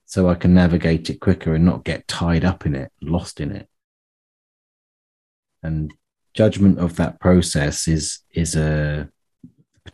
so 0.04 0.28
i 0.28 0.34
can 0.34 0.54
navigate 0.54 1.10
it 1.10 1.20
quicker 1.20 1.54
and 1.54 1.64
not 1.64 1.84
get 1.84 2.06
tied 2.06 2.44
up 2.44 2.66
in 2.66 2.74
it 2.74 2.92
lost 3.00 3.40
in 3.40 3.52
it. 3.52 3.68
And 5.62 5.92
judgment 6.34 6.78
of 6.78 6.96
that 6.96 7.18
process 7.18 7.88
is 7.88 8.20
is 8.32 8.54
a 8.54 9.08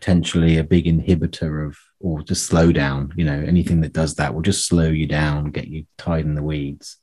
potentially 0.03 0.59
a 0.59 0.65
big 0.65 0.87
inhibitor 0.87 1.65
of 1.65 1.79
or 2.01 2.23
just 2.23 2.47
slow 2.47 2.73
down 2.73 3.13
you 3.15 3.25
know 3.25 3.45
anything 3.47 3.81
that 3.83 3.93
does 3.93 4.17
that 4.17 4.35
will 4.35 4.43
just 4.43 4.67
slow 4.67 4.89
you 4.89 5.07
down 5.07 5.53
get 5.53 5.69
you 5.69 5.87
tied 5.97 6.25
in 6.25 6.35
the 6.35 6.43
weeds. 6.43 6.99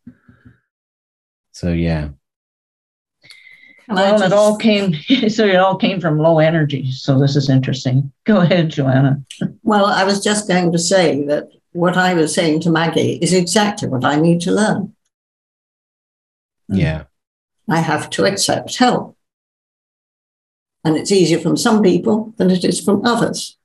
So 1.53 1.71
yeah. 1.71 2.09
Can 3.85 3.97
I 3.97 4.11
well, 4.11 4.21
it 4.21 4.33
all 4.33 4.57
came 4.57 4.93
so 5.29 5.45
it 5.45 5.55
all 5.55 5.77
came 5.77 6.01
from 6.01 6.19
low 6.19 6.39
energy 6.39 6.91
so 6.91 7.17
this 7.17 7.37
is 7.37 7.49
interesting. 7.49 8.11
Go 8.25 8.41
ahead 8.41 8.69
joanna. 8.69 9.23
Well, 9.63 9.85
I 9.85 10.03
was 10.03 10.21
just 10.21 10.49
going 10.49 10.73
to 10.73 10.79
say 10.79 11.23
that 11.27 11.47
what 11.71 11.95
I 11.95 12.13
was 12.15 12.35
saying 12.35 12.59
to 12.61 12.69
Maggie 12.69 13.17
is 13.21 13.31
exactly 13.31 13.87
what 13.87 14.03
I 14.03 14.19
need 14.19 14.41
to 14.41 14.51
learn. 14.51 14.93
yeah. 16.67 17.03
I 17.69 17.79
have 17.79 18.09
to 18.11 18.25
accept 18.25 18.77
help. 18.77 19.15
And 20.83 20.95
it's 20.95 21.11
easier 21.11 21.39
from 21.39 21.57
some 21.57 21.81
people 21.81 22.33
than 22.37 22.51
it 22.51 22.63
is 22.63 22.83
from 22.83 23.05
others. 23.05 23.57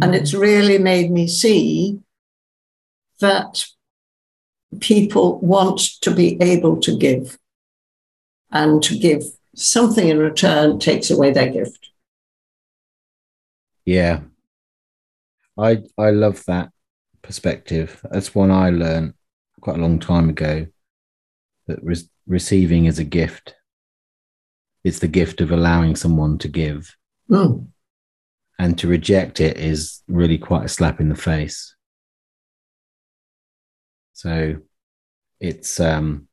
And 0.00 0.12
mm. 0.12 0.14
it's 0.14 0.34
really 0.34 0.78
made 0.78 1.10
me 1.10 1.26
see 1.26 2.00
that 3.20 3.64
people 4.80 5.38
want 5.40 5.80
to 6.00 6.10
be 6.10 6.40
able 6.42 6.80
to 6.80 6.96
give. 6.96 7.38
And 8.50 8.82
to 8.82 8.98
give 8.98 9.22
something 9.54 10.08
in 10.08 10.18
return 10.18 10.78
takes 10.78 11.10
away 11.10 11.30
their 11.30 11.48
gift. 11.48 11.90
Yeah. 13.84 14.20
I 15.58 15.82
I 15.98 16.10
love 16.10 16.44
that 16.46 16.70
perspective. 17.22 18.04
That's 18.10 18.34
one 18.34 18.50
I 18.50 18.70
learned 18.70 19.14
quite 19.60 19.78
a 19.78 19.82
long 19.82 19.98
time 19.98 20.28
ago 20.28 20.66
that 21.66 21.82
re- 21.82 22.08
receiving 22.26 22.86
is 22.86 22.98
a 22.98 23.04
gift. 23.04 23.54
It's 24.84 24.98
the 24.98 25.08
gift 25.08 25.40
of 25.40 25.52
allowing 25.52 25.96
someone 25.96 26.38
to 26.38 26.48
give, 26.48 26.94
Mm. 27.30 27.68
and 28.58 28.78
to 28.78 28.88
reject 28.88 29.40
it 29.40 29.56
is 29.56 30.02
really 30.08 30.38
quite 30.38 30.64
a 30.64 30.68
slap 30.68 31.00
in 31.00 31.08
the 31.08 31.14
face. 31.14 31.74
So 34.12 34.56
it's 35.40 35.80
um 35.80 36.28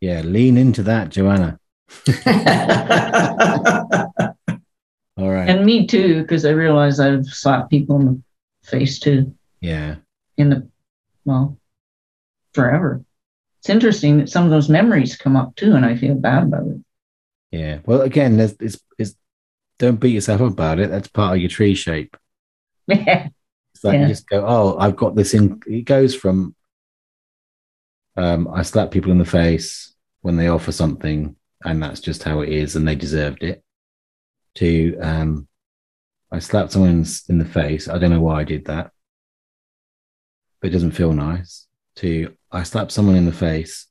yeah, 0.00 0.20
lean 0.22 0.56
into 0.56 0.82
that, 0.84 1.08
Joanna. 1.10 1.58
All 5.18 5.30
right. 5.30 5.48
and 5.48 5.64
me 5.66 5.84
too 5.86 6.20
because 6.22 6.44
i 6.44 6.50
realize 6.50 7.00
i've 7.00 7.24
slapped 7.26 7.70
people 7.70 7.96
in 7.98 8.04
the 8.06 8.22
face 8.68 8.98
too 9.00 9.34
yeah. 9.60 9.96
in 10.36 10.50
the 10.50 10.68
well 11.24 11.58
forever 12.52 13.02
it's 13.58 13.70
interesting 13.70 14.18
that 14.18 14.28
some 14.28 14.44
of 14.44 14.50
those 14.50 14.68
memories 14.68 15.16
come 15.16 15.36
up 15.36 15.54
too 15.56 15.74
and 15.74 15.84
i 15.84 15.96
feel 15.96 16.14
bad 16.14 16.44
about 16.44 16.66
it 16.66 16.80
Yeah. 17.50 17.78
Well, 17.86 18.02
again, 18.02 18.36
there's, 18.36 18.54
it's, 18.60 18.78
it's, 18.98 19.14
don't 19.78 20.00
beat 20.00 20.12
yourself 20.14 20.40
up 20.42 20.52
about 20.52 20.78
it. 20.80 20.90
That's 20.90 21.08
part 21.08 21.34
of 21.36 21.40
your 21.40 21.48
tree 21.48 21.74
shape. 21.74 22.16
yeah 22.86 23.28
It's 23.72 23.84
like 23.84 23.94
Yeah. 23.94 24.02
you 24.02 24.08
just 24.08 24.28
go, 24.28 24.44
oh, 24.46 24.76
I've 24.78 24.96
got 24.96 25.14
this 25.14 25.32
in. 25.34 25.60
It 25.66 25.86
goes 25.86 26.14
from, 26.14 26.54
um, 28.16 28.48
I 28.52 28.62
slap 28.64 28.90
people 28.90 29.12
in 29.12 29.18
the 29.18 29.24
face 29.40 29.94
when 30.20 30.36
they 30.36 30.48
offer 30.48 30.72
something, 30.72 31.36
and 31.64 31.82
that's 31.82 32.00
just 32.00 32.22
how 32.24 32.40
it 32.42 32.50
is, 32.50 32.76
and 32.76 32.86
they 32.86 32.96
deserved 32.96 33.42
it. 33.42 33.62
To, 34.56 34.98
um, 35.00 35.48
I 36.30 36.40
slapped 36.40 36.72
someone 36.72 36.90
in, 36.90 37.06
in 37.28 37.38
the 37.38 37.44
face. 37.60 37.88
I 37.88 37.98
don't 37.98 38.10
know 38.10 38.20
why 38.20 38.40
I 38.40 38.44
did 38.44 38.64
that, 38.66 38.90
but 40.60 40.68
it 40.68 40.72
doesn't 40.74 40.98
feel 40.98 41.12
nice. 41.12 41.67
To, 41.98 42.34
I 42.50 42.62
slap 42.62 42.90
someone 42.90 43.16
in 43.16 43.24
the 43.24 43.32
face. 43.32 43.86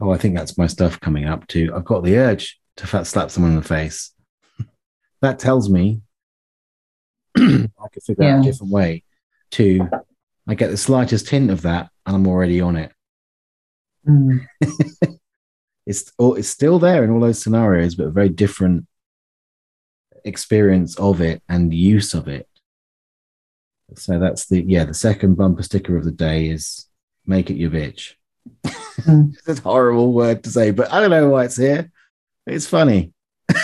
Oh, 0.00 0.10
I 0.10 0.18
think 0.18 0.36
that's 0.36 0.58
my 0.58 0.66
stuff 0.66 1.00
coming 1.00 1.26
up. 1.26 1.46
To, 1.48 1.72
I've 1.74 1.84
got 1.84 2.04
the 2.04 2.16
urge 2.16 2.58
to 2.76 2.86
fat 2.86 3.06
slap 3.06 3.30
someone 3.30 3.52
in 3.52 3.58
the 3.58 3.66
face. 3.66 4.12
that 5.22 5.38
tells 5.38 5.68
me 5.68 6.02
I 7.36 7.68
could 7.92 8.02
figure 8.02 8.24
out 8.24 8.40
a 8.40 8.42
different 8.42 8.72
way 8.72 9.04
to 9.52 9.88
I 10.46 10.54
get 10.54 10.70
the 10.70 10.76
slightest 10.76 11.28
hint 11.28 11.50
of 11.50 11.62
that 11.62 11.90
and 12.06 12.16
I'm 12.16 12.26
already 12.26 12.60
on 12.60 12.76
it. 12.76 12.92
Mm. 14.06 14.46
It's 15.88 16.12
all 16.18 16.34
it's 16.34 16.50
still 16.50 16.78
there 16.78 17.02
in 17.02 17.08
all 17.08 17.18
those 17.18 17.42
scenarios, 17.42 17.94
but 17.94 18.08
a 18.08 18.10
very 18.10 18.28
different 18.28 18.86
experience 20.22 20.98
of 20.98 21.22
it 21.22 21.42
and 21.48 21.72
use 21.72 22.12
of 22.12 22.28
it. 22.28 22.46
So 23.96 24.18
that's 24.18 24.44
the 24.48 24.62
yeah, 24.62 24.84
the 24.84 24.92
second 24.92 25.36
bumper 25.36 25.62
sticker 25.62 25.96
of 25.96 26.04
the 26.04 26.12
day 26.12 26.50
is 26.50 26.87
make 27.28 27.50
it 27.50 27.56
your 27.56 27.70
bitch. 27.70 28.14
Mm. 28.66 29.34
it's 29.46 29.60
a 29.60 29.62
horrible 29.62 30.12
word 30.12 30.44
to 30.44 30.50
say, 30.50 30.70
but 30.70 30.92
I 30.92 31.00
don't 31.00 31.10
know 31.10 31.28
why 31.28 31.44
it's 31.44 31.56
here. 31.56 31.90
It's 32.46 32.66
funny. 32.66 33.12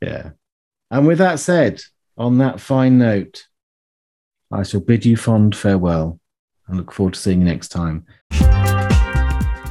yeah. 0.00 0.30
And 0.90 1.06
with 1.06 1.18
that 1.18 1.40
said, 1.40 1.82
on 2.16 2.38
that 2.38 2.60
fine 2.60 2.98
note, 2.98 3.46
I 4.50 4.62
shall 4.62 4.80
bid 4.80 5.04
you 5.04 5.16
fond 5.16 5.54
farewell 5.56 6.18
and 6.66 6.78
look 6.78 6.92
forward 6.92 7.14
to 7.14 7.20
seeing 7.20 7.40
you 7.40 7.44
next 7.44 7.68
time. 7.68 8.06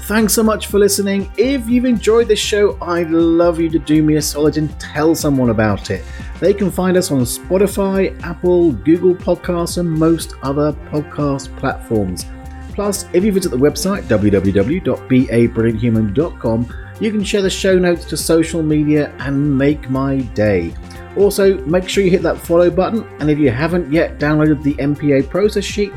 Thanks 0.08 0.34
so 0.34 0.42
much 0.42 0.66
for 0.68 0.80
listening. 0.80 1.30
If 1.36 1.68
you've 1.68 1.84
enjoyed 1.84 2.30
this 2.30 2.40
show, 2.40 2.78
I'd 2.82 3.10
love 3.10 3.60
you 3.60 3.70
to 3.70 3.78
do 3.78 4.02
me 4.02 4.16
a 4.16 4.22
solid 4.22 4.56
and 4.56 4.80
tell 4.80 5.14
someone 5.14 5.50
about 5.50 5.92
it. 5.92 6.06
They 6.40 6.54
can 6.54 6.72
find 6.72 6.96
us 6.96 7.12
on 7.12 7.24
Spotify, 7.24 8.18
Apple, 8.24 8.72
Google 8.72 9.14
Podcasts, 9.14 9.80
and 9.80 9.92
most 9.92 10.36
other 10.44 10.72
podcast 10.72 11.54
platforms. 11.58 12.26
Plus, 12.74 13.06
if 13.12 13.26
you 13.26 13.34
visit 13.34 13.50
the 13.50 13.58
website 13.58 14.04
www.beabrillianthuman.com, 14.04 16.74
you 17.02 17.12
can 17.12 17.24
share 17.26 17.42
the 17.42 17.50
show 17.50 17.78
notes 17.78 18.06
to 18.06 18.16
social 18.16 18.64
media 18.64 19.14
and 19.20 19.58
make 19.58 19.90
my 19.90 20.22
day. 20.22 20.74
Also, 21.18 21.58
make 21.66 21.90
sure 21.90 22.02
you 22.02 22.12
hit 22.12 22.22
that 22.22 22.38
follow 22.38 22.70
button, 22.70 23.06
and 23.20 23.30
if 23.30 23.40
you 23.40 23.52
haven't 23.52 23.92
yet 23.92 24.20
downloaded 24.20 24.64
the 24.64 24.76
MPA 24.76 25.30
process 25.30 25.66
sheet, 25.66 25.92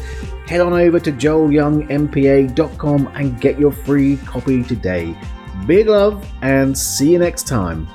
head 0.51 0.61
on 0.61 0.73
over 0.73 0.99
to 0.99 1.13
joelyoungmpa.com 1.13 3.07
and 3.15 3.41
get 3.41 3.57
your 3.57 3.71
free 3.71 4.17
copy 4.17 4.65
today. 4.65 5.17
Big 5.65 5.87
love, 5.87 6.29
and 6.43 6.77
see 6.77 7.13
you 7.13 7.21
next 7.21 7.47
time. 7.47 7.87